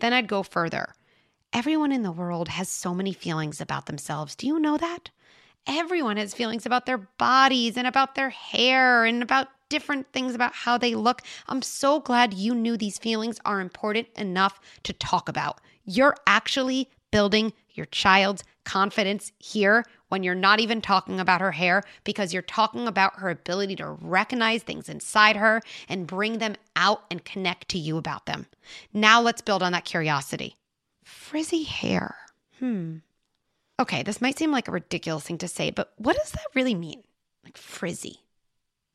Then 0.00 0.12
I'd 0.12 0.26
go 0.26 0.42
further. 0.42 0.94
Everyone 1.52 1.92
in 1.92 2.02
the 2.02 2.10
world 2.10 2.48
has 2.48 2.68
so 2.68 2.92
many 2.92 3.12
feelings 3.12 3.60
about 3.60 3.86
themselves. 3.86 4.34
Do 4.34 4.48
you 4.48 4.58
know 4.58 4.76
that? 4.78 5.10
Everyone 5.66 6.18
has 6.18 6.34
feelings 6.34 6.66
about 6.66 6.86
their 6.86 6.98
bodies 6.98 7.76
and 7.76 7.86
about 7.86 8.14
their 8.14 8.30
hair 8.30 9.04
and 9.04 9.22
about 9.22 9.48
different 9.70 10.12
things 10.12 10.34
about 10.34 10.52
how 10.52 10.76
they 10.76 10.94
look. 10.94 11.22
I'm 11.48 11.62
so 11.62 12.00
glad 12.00 12.34
you 12.34 12.54
knew 12.54 12.76
these 12.76 12.98
feelings 12.98 13.40
are 13.44 13.60
important 13.60 14.08
enough 14.16 14.60
to 14.82 14.92
talk 14.92 15.28
about. 15.28 15.60
You're 15.84 16.16
actually 16.26 16.90
building 17.10 17.52
your 17.70 17.86
child's 17.86 18.44
confidence 18.64 19.32
here 19.38 19.84
when 20.08 20.22
you're 20.22 20.34
not 20.34 20.60
even 20.60 20.80
talking 20.80 21.18
about 21.18 21.40
her 21.40 21.52
hair 21.52 21.82
because 22.04 22.32
you're 22.32 22.42
talking 22.42 22.86
about 22.86 23.18
her 23.18 23.30
ability 23.30 23.76
to 23.76 23.90
recognize 23.90 24.62
things 24.62 24.88
inside 24.88 25.36
her 25.36 25.60
and 25.88 26.06
bring 26.06 26.38
them 26.38 26.54
out 26.76 27.04
and 27.10 27.24
connect 27.24 27.68
to 27.68 27.78
you 27.78 27.96
about 27.96 28.26
them. 28.26 28.46
Now 28.92 29.20
let's 29.20 29.42
build 29.42 29.62
on 29.62 29.72
that 29.72 29.84
curiosity. 29.84 30.56
Frizzy 31.04 31.64
hair. 31.64 32.16
Hmm. 32.58 32.98
Okay, 33.80 34.02
this 34.02 34.20
might 34.20 34.38
seem 34.38 34.52
like 34.52 34.68
a 34.68 34.72
ridiculous 34.72 35.24
thing 35.24 35.38
to 35.38 35.48
say, 35.48 35.70
but 35.70 35.92
what 35.96 36.16
does 36.16 36.30
that 36.32 36.46
really 36.54 36.74
mean? 36.74 37.02
Like 37.44 37.56
frizzy. 37.56 38.20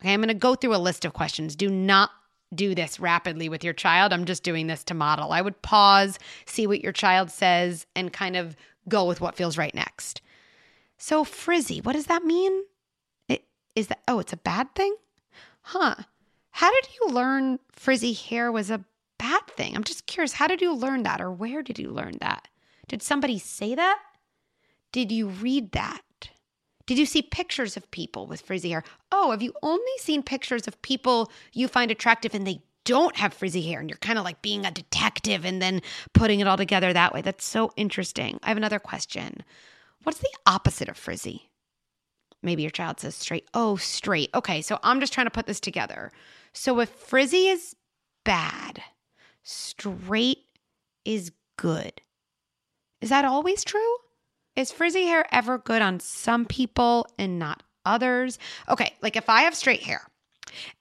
Okay, 0.00 0.14
I'm 0.14 0.20
going 0.20 0.28
to 0.28 0.34
go 0.34 0.54
through 0.54 0.74
a 0.74 0.78
list 0.78 1.04
of 1.04 1.12
questions. 1.12 1.54
Do 1.54 1.68
not 1.68 2.10
do 2.54 2.74
this 2.74 2.98
rapidly 2.98 3.48
with 3.48 3.62
your 3.62 3.74
child. 3.74 4.12
I'm 4.12 4.24
just 4.24 4.42
doing 4.42 4.66
this 4.66 4.82
to 4.84 4.94
model. 4.94 5.32
I 5.32 5.42
would 5.42 5.60
pause, 5.62 6.18
see 6.46 6.66
what 6.66 6.82
your 6.82 6.92
child 6.92 7.30
says, 7.30 7.86
and 7.94 8.12
kind 8.12 8.36
of 8.36 8.56
go 8.88 9.04
with 9.04 9.20
what 9.20 9.36
feels 9.36 9.58
right 9.58 9.74
next. 9.74 10.22
So, 10.96 11.24
frizzy, 11.24 11.80
what 11.80 11.92
does 11.92 12.06
that 12.06 12.24
mean? 12.24 12.64
It, 13.28 13.44
is 13.76 13.86
that, 13.88 14.00
oh, 14.08 14.18
it's 14.18 14.32
a 14.32 14.38
bad 14.38 14.74
thing? 14.74 14.94
Huh. 15.62 15.94
How 16.50 16.70
did 16.70 16.88
you 16.94 17.14
learn 17.14 17.58
frizzy 17.72 18.12
hair 18.12 18.50
was 18.50 18.70
a 18.70 18.84
bad 19.18 19.46
thing? 19.46 19.76
I'm 19.76 19.84
just 19.84 20.06
curious. 20.06 20.32
How 20.32 20.46
did 20.46 20.60
you 20.60 20.74
learn 20.74 21.04
that, 21.04 21.20
or 21.20 21.30
where 21.30 21.62
did 21.62 21.78
you 21.78 21.90
learn 21.90 22.16
that? 22.20 22.48
Did 22.88 23.02
somebody 23.02 23.38
say 23.38 23.74
that? 23.74 23.98
Did 24.92 25.12
you 25.12 25.28
read 25.28 25.72
that? 25.72 26.00
Did 26.86 26.98
you 26.98 27.06
see 27.06 27.22
pictures 27.22 27.76
of 27.76 27.90
people 27.90 28.26
with 28.26 28.40
frizzy 28.40 28.70
hair? 28.70 28.82
Oh, 29.12 29.30
have 29.30 29.42
you 29.42 29.52
only 29.62 29.92
seen 29.98 30.22
pictures 30.22 30.66
of 30.66 30.82
people 30.82 31.30
you 31.52 31.68
find 31.68 31.90
attractive 31.90 32.34
and 32.34 32.46
they 32.46 32.62
don't 32.84 33.16
have 33.16 33.32
frizzy 33.32 33.62
hair 33.62 33.78
and 33.78 33.88
you're 33.88 33.98
kind 33.98 34.18
of 34.18 34.24
like 34.24 34.42
being 34.42 34.66
a 34.66 34.70
detective 34.70 35.44
and 35.44 35.62
then 35.62 35.82
putting 36.14 36.40
it 36.40 36.48
all 36.48 36.56
together 36.56 36.92
that 36.92 37.14
way? 37.14 37.22
That's 37.22 37.44
so 37.44 37.72
interesting. 37.76 38.40
I 38.42 38.48
have 38.48 38.56
another 38.56 38.80
question. 38.80 39.44
What's 40.02 40.18
the 40.18 40.34
opposite 40.46 40.88
of 40.88 40.96
frizzy? 40.96 41.50
Maybe 42.42 42.62
your 42.62 42.70
child 42.70 42.98
says 43.00 43.14
straight. 43.14 43.46
Oh, 43.54 43.76
straight. 43.76 44.30
Okay, 44.34 44.62
so 44.62 44.78
I'm 44.82 44.98
just 44.98 45.12
trying 45.12 45.26
to 45.26 45.30
put 45.30 45.46
this 45.46 45.60
together. 45.60 46.10
So 46.52 46.80
if 46.80 46.88
frizzy 46.88 47.48
is 47.48 47.76
bad, 48.24 48.82
straight 49.42 50.38
is 51.04 51.32
good. 51.56 52.00
Is 53.00 53.10
that 53.10 53.24
always 53.24 53.62
true? 53.62 53.96
Is 54.60 54.70
frizzy 54.70 55.04
hair 55.04 55.24
ever 55.32 55.56
good 55.56 55.80
on 55.80 56.00
some 56.00 56.44
people 56.44 57.06
and 57.18 57.38
not 57.38 57.62
others? 57.86 58.38
Okay, 58.68 58.92
like 59.00 59.16
if 59.16 59.30
I 59.30 59.42
have 59.42 59.54
straight 59.54 59.82
hair 59.82 60.02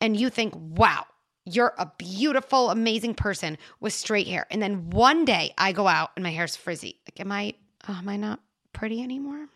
and 0.02 0.20
you 0.20 0.30
think, 0.30 0.54
wow, 0.54 1.06
you're 1.46 1.74
a 1.78 1.90
beautiful, 1.98 2.72
amazing 2.72 3.14
person 3.16 3.58
with 3.80 3.94
straight 3.94 4.28
hair. 4.28 4.46
And 4.52 4.62
then 4.62 4.90
one 4.90 5.24
day 5.24 5.54
I 5.58 5.72
go 5.72 5.88
out 5.88 6.12
and 6.18 6.24
my 6.24 6.30
hair's 6.30 6.58
frizzy. 6.58 7.00
Like, 7.08 7.22
am 7.22 7.32
I, 7.32 7.54
oh, 7.88 7.94
am 7.94 8.10
I 8.10 8.18
not 8.18 8.42
pretty 8.74 9.02
anymore? 9.02 9.48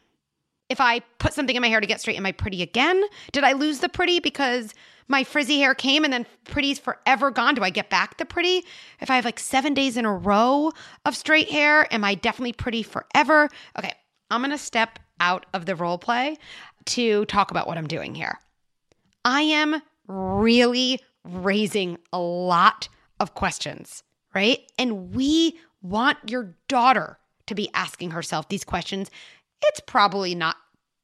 If 0.69 0.79
I 0.79 1.01
put 1.19 1.33
something 1.33 1.57
in 1.57 1.61
my 1.61 1.67
hair 1.67 1.81
to 1.81 1.85
get 1.85 1.99
straight, 1.99 2.15
am 2.15 2.25
I 2.25 2.31
pretty 2.31 2.61
again? 2.61 3.03
Did 3.33 3.43
I 3.43 3.51
lose 3.51 3.79
the 3.79 3.89
pretty 3.89 4.21
because 4.21 4.73
my 5.09 5.25
frizzy 5.25 5.59
hair 5.59 5.75
came 5.75 6.05
and 6.05 6.13
then 6.13 6.25
pretty's 6.45 6.79
forever 6.79 7.29
gone? 7.29 7.55
Do 7.55 7.63
I 7.63 7.71
get 7.71 7.89
back 7.89 8.17
the 8.17 8.25
pretty? 8.25 8.63
If 9.01 9.11
I 9.11 9.17
have 9.17 9.25
like 9.25 9.37
seven 9.37 9.73
days 9.73 9.97
in 9.97 10.05
a 10.05 10.15
row 10.15 10.71
of 11.03 11.17
straight 11.17 11.49
hair, 11.49 11.93
am 11.93 12.05
I 12.05 12.15
definitely 12.15 12.53
pretty 12.53 12.83
forever? 12.83 13.49
Okay, 13.77 13.91
I'm 14.33 14.41
going 14.41 14.49
to 14.49 14.57
step 14.57 14.97
out 15.19 15.45
of 15.53 15.67
the 15.67 15.75
role 15.75 15.99
play 15.99 16.37
to 16.85 17.25
talk 17.25 17.51
about 17.51 17.67
what 17.67 17.77
I'm 17.77 17.87
doing 17.87 18.15
here. 18.15 18.39
I 19.23 19.41
am 19.41 19.79
really 20.07 20.99
raising 21.23 21.99
a 22.11 22.19
lot 22.19 22.89
of 23.19 23.35
questions, 23.35 24.03
right? 24.33 24.59
And 24.79 25.13
we 25.13 25.59
want 25.83 26.17
your 26.27 26.55
daughter 26.67 27.19
to 27.45 27.53
be 27.53 27.69
asking 27.75 28.11
herself 28.11 28.49
these 28.49 28.63
questions. 28.63 29.11
It's 29.65 29.81
probably 29.81 30.33
not 30.33 30.55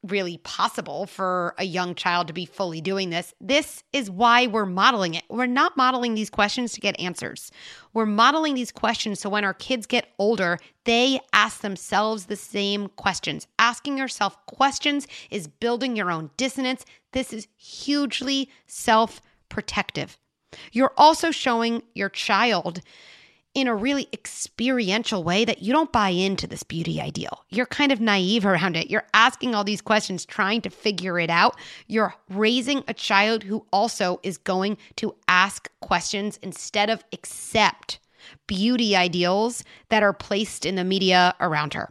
really 0.03 0.37
possible 0.39 1.05
for 1.05 1.53
a 1.57 1.63
young 1.65 1.93
child 1.93 2.27
to 2.27 2.33
be 2.33 2.45
fully 2.45 2.79
doing 2.79 3.09
this. 3.09 3.33
This 3.41 3.83
is 3.91 4.09
why 4.09 4.47
we're 4.47 4.65
modeling 4.65 5.15
it. 5.15 5.23
We're 5.29 5.45
not 5.45 5.75
modeling 5.75 6.15
these 6.15 6.29
questions 6.29 6.71
to 6.73 6.81
get 6.81 6.99
answers. 6.99 7.51
We're 7.93 8.05
modeling 8.05 8.53
these 8.53 8.71
questions 8.71 9.19
so 9.19 9.29
when 9.29 9.43
our 9.43 9.53
kids 9.53 9.85
get 9.85 10.09
older, 10.17 10.57
they 10.85 11.19
ask 11.33 11.61
themselves 11.61 12.25
the 12.25 12.35
same 12.35 12.87
questions. 12.95 13.47
Asking 13.57 13.97
yourself 13.97 14.37
questions 14.45 15.07
is 15.31 15.47
building 15.47 15.95
your 15.95 16.11
own 16.11 16.31
dissonance. 16.37 16.85
This 17.11 17.33
is 17.33 17.47
hugely 17.57 18.49
self 18.67 19.21
protective. 19.49 20.17
You're 20.71 20.93
also 20.97 21.31
showing 21.31 21.83
your 21.93 22.09
child 22.09 22.81
in 23.59 23.67
a 23.67 23.75
really 23.75 24.07
experiential 24.13 25.23
way 25.23 25.45
that 25.45 25.61
you 25.61 25.73
don't 25.73 25.91
buy 25.91 26.09
into 26.09 26.47
this 26.47 26.63
beauty 26.63 27.01
ideal. 27.01 27.45
You're 27.49 27.65
kind 27.65 27.91
of 27.91 27.99
naive 27.99 28.45
around 28.45 28.75
it. 28.75 28.89
You're 28.89 29.07
asking 29.13 29.55
all 29.55 29.63
these 29.63 29.81
questions, 29.81 30.25
trying 30.25 30.61
to 30.61 30.69
figure 30.69 31.19
it 31.19 31.29
out. 31.29 31.57
You're 31.87 32.15
raising 32.29 32.83
a 32.87 32.93
child 32.93 33.43
who 33.43 33.65
also 33.71 34.19
is 34.23 34.37
going 34.37 34.77
to 34.97 35.15
ask 35.27 35.69
questions 35.81 36.39
instead 36.41 36.89
of 36.89 37.03
accept 37.13 37.99
beauty 38.47 38.95
ideals 38.95 39.63
that 39.89 40.03
are 40.03 40.13
placed 40.13 40.65
in 40.65 40.75
the 40.75 40.83
media 40.83 41.35
around 41.39 41.73
her. 41.73 41.89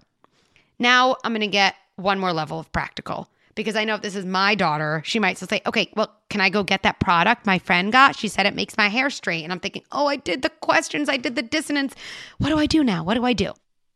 Now, 0.78 1.16
I'm 1.24 1.32
going 1.32 1.40
to 1.40 1.46
get 1.46 1.74
one 1.96 2.18
more 2.18 2.32
level 2.32 2.60
of 2.60 2.70
practical 2.72 3.28
because 3.58 3.74
I 3.74 3.82
know 3.82 3.96
if 3.96 4.02
this 4.02 4.14
is 4.14 4.24
my 4.24 4.54
daughter, 4.54 5.02
she 5.04 5.18
might 5.18 5.36
still 5.36 5.48
say, 5.48 5.60
okay, 5.66 5.90
well, 5.96 6.14
can 6.30 6.40
I 6.40 6.48
go 6.48 6.62
get 6.62 6.84
that 6.84 7.00
product 7.00 7.44
my 7.44 7.58
friend 7.58 7.90
got? 7.90 8.14
She 8.14 8.28
said 8.28 8.46
it 8.46 8.54
makes 8.54 8.76
my 8.76 8.86
hair 8.86 9.10
straight. 9.10 9.42
And 9.42 9.52
I'm 9.52 9.58
thinking, 9.58 9.82
oh, 9.90 10.06
I 10.06 10.14
did 10.14 10.42
the 10.42 10.48
questions, 10.48 11.08
I 11.08 11.16
did 11.16 11.34
the 11.34 11.42
dissonance. 11.42 11.96
What 12.38 12.50
do 12.50 12.58
I 12.58 12.66
do 12.66 12.84
now? 12.84 13.02
What 13.02 13.14
do 13.14 13.24
I 13.24 13.32
do? 13.32 13.54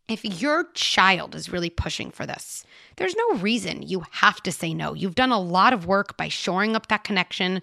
If 0.08 0.24
your 0.24 0.64
child 0.74 1.36
is 1.36 1.48
really 1.48 1.70
pushing 1.70 2.10
for 2.10 2.26
this, 2.26 2.66
there's 2.96 3.14
no 3.14 3.34
reason 3.34 3.82
you 3.82 4.02
have 4.10 4.42
to 4.42 4.50
say 4.50 4.74
no. 4.74 4.94
You've 4.94 5.14
done 5.14 5.30
a 5.30 5.40
lot 5.40 5.72
of 5.72 5.86
work 5.86 6.16
by 6.16 6.26
shoring 6.26 6.74
up 6.74 6.88
that 6.88 7.04
connection, 7.04 7.62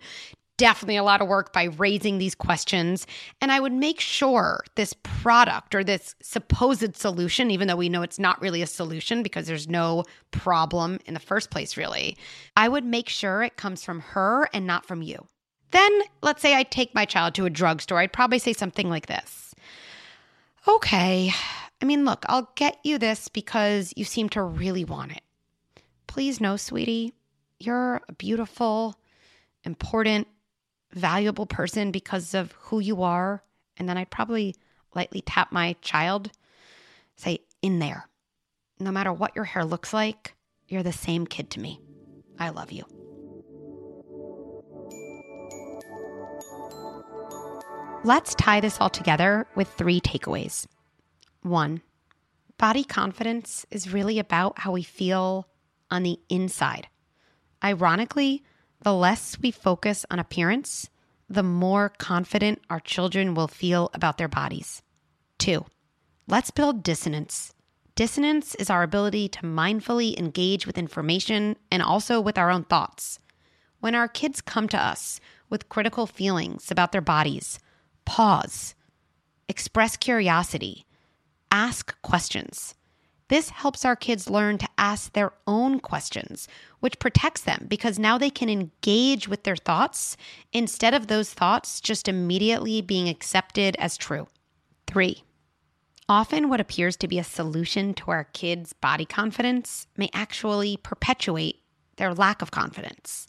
definitely 0.59 0.97
a 0.97 1.03
lot 1.03 1.21
of 1.21 1.27
work 1.29 1.53
by 1.53 1.63
raising 1.63 2.17
these 2.17 2.35
questions. 2.35 3.07
And 3.39 3.51
I 3.51 3.61
would 3.61 3.71
make 3.71 3.99
sure 3.99 4.61
this 4.75 4.93
product 5.01 5.73
or 5.73 5.83
this 5.83 6.15
supposed 6.21 6.97
solution, 6.97 7.49
even 7.49 7.67
though 7.67 7.77
we 7.77 7.87
know 7.89 8.01
it's 8.01 8.19
not 8.19 8.41
really 8.41 8.61
a 8.61 8.67
solution 8.67 9.23
because 9.23 9.47
there's 9.47 9.69
no 9.69 10.03
problem 10.31 10.99
in 11.05 11.13
the 11.13 11.19
first 11.19 11.49
place, 11.49 11.77
really, 11.77 12.17
I 12.57 12.67
would 12.67 12.83
make 12.83 13.07
sure 13.07 13.41
it 13.41 13.55
comes 13.55 13.83
from 13.83 14.01
her 14.01 14.49
and 14.53 14.67
not 14.67 14.85
from 14.85 15.01
you. 15.01 15.25
Then 15.71 16.01
let's 16.21 16.41
say 16.41 16.55
I 16.55 16.63
take 16.63 16.93
my 16.93 17.05
child 17.05 17.35
to 17.35 17.45
a 17.45 17.49
drugstore. 17.49 17.99
I'd 17.99 18.13
probably 18.13 18.39
say 18.39 18.53
something 18.53 18.89
like 18.89 19.07
this 19.07 19.55
Okay, 20.67 21.31
I 21.81 21.85
mean, 21.85 22.03
look, 22.03 22.25
I'll 22.27 22.51
get 22.55 22.79
you 22.83 22.97
this 22.97 23.29
because 23.29 23.93
you 23.95 24.03
seem 24.03 24.27
to 24.29 24.43
really 24.43 24.83
want 24.83 25.13
it. 25.13 25.21
Please 26.05 26.41
know, 26.41 26.57
sweetie, 26.57 27.13
you're 27.59 28.01
a 28.09 28.13
beautiful, 28.13 28.99
important, 29.63 30.27
valuable 30.91 31.45
person 31.45 31.91
because 31.91 32.33
of 32.33 32.51
who 32.53 32.79
you 32.79 33.03
are. 33.03 33.43
And 33.77 33.87
then 33.87 33.97
I'd 33.97 34.09
probably 34.09 34.55
lightly 34.93 35.21
tap 35.21 35.51
my 35.51 35.75
child, 35.81 36.31
say, 37.15 37.39
in 37.61 37.79
there. 37.79 38.07
No 38.79 38.91
matter 38.91 39.13
what 39.13 39.35
your 39.35 39.45
hair 39.45 39.65
looks 39.65 39.93
like, 39.93 40.35
you're 40.67 40.83
the 40.83 40.91
same 40.91 41.27
kid 41.27 41.49
to 41.51 41.59
me. 41.59 41.79
I 42.37 42.49
love 42.49 42.71
you. 42.71 42.85
Let's 48.03 48.33
tie 48.35 48.61
this 48.61 48.79
all 48.79 48.89
together 48.89 49.45
with 49.55 49.67
three 49.73 49.99
takeaways. 49.99 50.65
One, 51.41 51.81
body 52.57 52.85
confidence 52.85 53.65
is 53.71 53.91
really 53.91 54.19
about 54.19 54.59
how 54.59 54.71
we 54.71 54.83
feel 54.83 55.47
on 55.91 56.03
the 56.03 56.17
inside. 56.29 56.87
Ironically, 57.61 58.43
the 58.81 58.93
less 58.93 59.37
we 59.39 59.51
focus 59.51 60.05
on 60.09 60.19
appearance, 60.19 60.89
the 61.29 61.43
more 61.43 61.89
confident 61.89 62.61
our 62.69 62.79
children 62.79 63.33
will 63.33 63.47
feel 63.47 63.89
about 63.93 64.17
their 64.17 64.27
bodies. 64.27 64.81
Two, 65.37 65.65
let's 66.27 66.51
build 66.51 66.83
dissonance. 66.83 67.53
Dissonance 67.95 68.55
is 68.55 68.69
our 68.69 68.83
ability 68.83 69.27
to 69.29 69.41
mindfully 69.41 70.17
engage 70.17 70.65
with 70.65 70.77
information 70.77 71.57
and 71.71 71.83
also 71.83 72.21
with 72.21 72.37
our 72.37 72.49
own 72.49 72.63
thoughts. 72.63 73.19
When 73.79 73.95
our 73.95 74.07
kids 74.07 74.41
come 74.41 74.67
to 74.69 74.77
us 74.77 75.19
with 75.49 75.69
critical 75.69 76.07
feelings 76.07 76.71
about 76.71 76.91
their 76.91 77.01
bodies, 77.01 77.59
pause, 78.05 78.75
express 79.47 79.97
curiosity, 79.97 80.85
ask 81.51 82.01
questions. 82.01 82.75
This 83.29 83.51
helps 83.51 83.85
our 83.85 83.95
kids 83.95 84.29
learn 84.29 84.57
to 84.57 84.67
ask 84.77 85.13
their 85.13 85.31
own 85.45 85.79
questions, 85.79 86.47
which 86.79 86.99
protects 86.99 87.41
them 87.41 87.67
because 87.69 87.99
now 87.99 88.17
they 88.17 88.31
can 88.31 88.49
engage 88.49 89.27
with 89.27 89.43
their 89.43 89.55
thoughts 89.55 90.17
instead 90.51 90.95
of 90.95 91.07
those 91.07 91.31
thoughts 91.31 91.79
just 91.79 92.07
immediately 92.07 92.81
being 92.81 93.07
accepted 93.07 93.75
as 93.77 93.97
true. 93.97 94.27
Three, 94.87 95.23
often 96.09 96.49
what 96.49 96.59
appears 96.59 96.97
to 96.97 97.07
be 97.07 97.19
a 97.19 97.23
solution 97.23 97.93
to 97.95 98.09
our 98.09 98.23
kids' 98.23 98.73
body 98.73 99.05
confidence 99.05 99.85
may 99.95 100.09
actually 100.11 100.77
perpetuate 100.77 101.61
their 101.97 102.15
lack 102.15 102.41
of 102.41 102.49
confidence. 102.49 103.27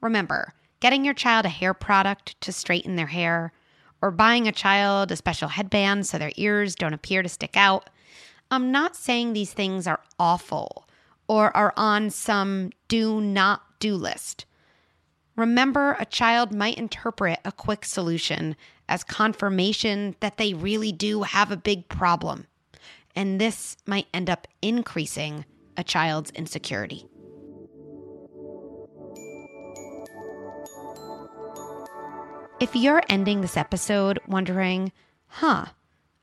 Remember, 0.00 0.52
getting 0.80 1.04
your 1.04 1.14
child 1.14 1.46
a 1.46 1.48
hair 1.48 1.74
product 1.74 2.40
to 2.40 2.52
straighten 2.52 2.96
their 2.96 3.06
hair, 3.06 3.52
or 4.02 4.10
buying 4.10 4.48
a 4.48 4.52
child 4.52 5.12
a 5.12 5.16
special 5.16 5.48
headband 5.48 6.06
so 6.06 6.18
their 6.18 6.32
ears 6.36 6.74
don't 6.74 6.94
appear 6.94 7.22
to 7.22 7.28
stick 7.28 7.56
out 7.56 7.88
I'm 8.50 8.72
not 8.72 8.96
saying 8.96 9.32
these 9.32 9.52
things 9.52 9.86
are 9.86 10.00
awful 10.18 10.88
or 11.28 11.54
are 11.56 11.74
on 11.76 12.10
some 12.10 12.70
do 12.88 13.20
not 13.20 13.62
do 13.78 13.94
list. 13.94 14.46
Remember, 15.36 15.96
a 16.00 16.06
child 16.06 16.52
might 16.52 16.78
interpret 16.78 17.38
a 17.44 17.52
quick 17.52 17.84
solution 17.84 18.56
as 18.88 19.04
confirmation 19.04 20.16
that 20.20 20.38
they 20.38 20.54
really 20.54 20.90
do 20.90 21.22
have 21.22 21.52
a 21.52 21.56
big 21.56 21.88
problem, 21.88 22.46
and 23.14 23.40
this 23.40 23.76
might 23.86 24.06
end 24.12 24.30
up 24.30 24.48
increasing 24.62 25.44
a 25.76 25.84
child's 25.84 26.30
insecurity. 26.30 27.06
If 32.60 32.74
you're 32.74 33.02
ending 33.08 33.42
this 33.42 33.56
episode 33.56 34.18
wondering, 34.26 34.90
huh, 35.28 35.66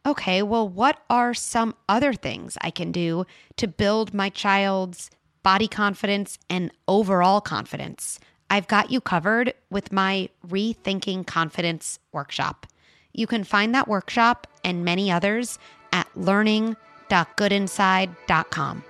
okay, 0.05 0.43
well, 0.43 0.67
what 0.67 0.99
are 1.09 1.33
some 1.33 1.73
other 1.89 2.13
things 2.13 2.57
I 2.61 2.69
can 2.69 2.91
do 2.91 3.25
to 3.57 3.67
build 3.67 4.13
my 4.13 4.29
child's 4.29 5.09
body 5.43 5.67
confidence 5.67 6.37
and 6.49 6.71
overall 6.87 7.41
confidence? 7.41 8.19
I've 8.49 8.67
got 8.67 8.91
you 8.91 9.01
covered 9.01 9.53
with 9.69 9.91
my 9.91 10.29
Rethinking 10.47 11.25
Confidence 11.25 11.99
workshop. 12.11 12.67
You 13.13 13.25
can 13.27 13.43
find 13.43 13.73
that 13.73 13.87
workshop 13.87 14.45
and 14.63 14.85
many 14.85 15.11
others 15.11 15.57
at 15.91 16.07
learning.goodinside.com. 16.15 18.83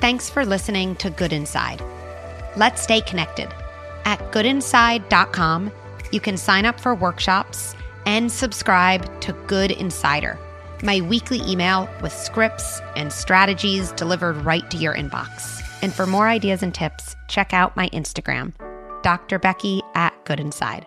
Thanks 0.00 0.28
for 0.28 0.44
listening 0.44 0.96
to 0.96 1.08
Good 1.10 1.32
Inside. 1.32 1.80
Let's 2.56 2.82
stay 2.82 3.00
connected. 3.02 3.48
At 4.04 4.18
goodinside.com, 4.32 5.70
you 6.12 6.20
can 6.20 6.36
sign 6.36 6.64
up 6.66 6.78
for 6.78 6.94
workshops 6.94 7.74
and 8.06 8.30
subscribe 8.30 9.20
to 9.22 9.32
Good 9.46 9.70
Insider, 9.70 10.38
my 10.82 11.00
weekly 11.00 11.40
email 11.42 11.88
with 12.02 12.12
scripts 12.12 12.80
and 12.96 13.12
strategies 13.12 13.92
delivered 13.92 14.36
right 14.38 14.68
to 14.70 14.76
your 14.76 14.94
inbox. 14.94 15.60
And 15.82 15.92
for 15.92 16.06
more 16.06 16.28
ideas 16.28 16.62
and 16.62 16.74
tips, 16.74 17.16
check 17.28 17.52
out 17.52 17.76
my 17.76 17.88
Instagram, 17.90 18.52
Dr. 19.02 19.38
Becky 19.38 19.82
at 19.94 20.12
Good 20.24 20.38
Inside. 20.38 20.86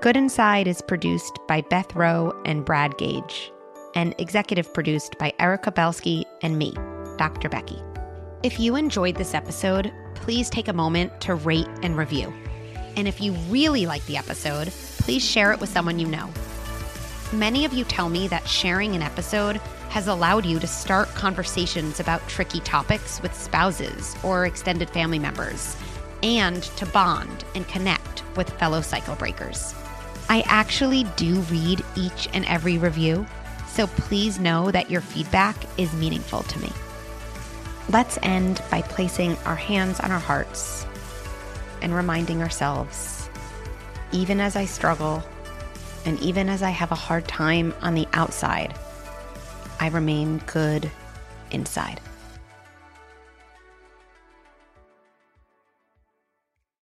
Good 0.00 0.16
Inside 0.16 0.68
is 0.68 0.82
produced 0.82 1.38
by 1.48 1.62
Beth 1.62 1.94
Rowe 1.94 2.32
and 2.44 2.64
Brad 2.64 2.96
Gage, 2.98 3.50
and 3.94 4.14
executive 4.18 4.72
produced 4.72 5.18
by 5.18 5.32
Erica 5.40 5.72
Belsky 5.72 6.24
and 6.42 6.58
me, 6.58 6.72
Dr. 7.16 7.48
Becky. 7.48 7.82
If 8.44 8.60
you 8.60 8.76
enjoyed 8.76 9.16
this 9.16 9.34
episode, 9.34 9.92
please 10.14 10.48
take 10.50 10.68
a 10.68 10.72
moment 10.72 11.20
to 11.22 11.34
rate 11.34 11.66
and 11.82 11.96
review. 11.96 12.32
And 12.98 13.06
if 13.06 13.20
you 13.20 13.32
really 13.48 13.86
like 13.86 14.04
the 14.06 14.16
episode, 14.16 14.72
please 14.98 15.24
share 15.24 15.52
it 15.52 15.60
with 15.60 15.68
someone 15.68 16.00
you 16.00 16.08
know. 16.08 16.28
Many 17.32 17.64
of 17.64 17.72
you 17.72 17.84
tell 17.84 18.08
me 18.08 18.26
that 18.26 18.48
sharing 18.48 18.96
an 18.96 19.02
episode 19.02 19.58
has 19.90 20.08
allowed 20.08 20.44
you 20.44 20.58
to 20.58 20.66
start 20.66 21.06
conversations 21.10 22.00
about 22.00 22.26
tricky 22.28 22.58
topics 22.58 23.22
with 23.22 23.32
spouses 23.32 24.16
or 24.24 24.46
extended 24.46 24.90
family 24.90 25.20
members, 25.20 25.76
and 26.24 26.64
to 26.64 26.86
bond 26.86 27.44
and 27.54 27.68
connect 27.68 28.24
with 28.36 28.50
fellow 28.58 28.80
cycle 28.80 29.14
breakers. 29.14 29.76
I 30.28 30.42
actually 30.46 31.04
do 31.14 31.36
read 31.42 31.84
each 31.94 32.28
and 32.34 32.44
every 32.46 32.78
review, 32.78 33.24
so 33.68 33.86
please 33.86 34.40
know 34.40 34.72
that 34.72 34.90
your 34.90 35.02
feedback 35.02 35.54
is 35.78 35.92
meaningful 35.92 36.42
to 36.42 36.58
me. 36.58 36.72
Let's 37.90 38.18
end 38.24 38.60
by 38.72 38.82
placing 38.82 39.36
our 39.44 39.54
hands 39.54 40.00
on 40.00 40.10
our 40.10 40.18
hearts 40.18 40.84
and 41.82 41.94
reminding 41.94 42.42
ourselves 42.42 43.28
even 44.12 44.40
as 44.40 44.56
I 44.56 44.64
struggle 44.64 45.22
and 46.04 46.18
even 46.20 46.48
as 46.48 46.62
I 46.62 46.70
have 46.70 46.92
a 46.92 46.96
hard 46.96 47.28
time 47.28 47.74
on 47.82 47.94
the 47.94 48.08
outside, 48.12 48.74
I 49.80 49.88
remain 49.88 50.38
good 50.46 50.90
inside. 51.50 52.00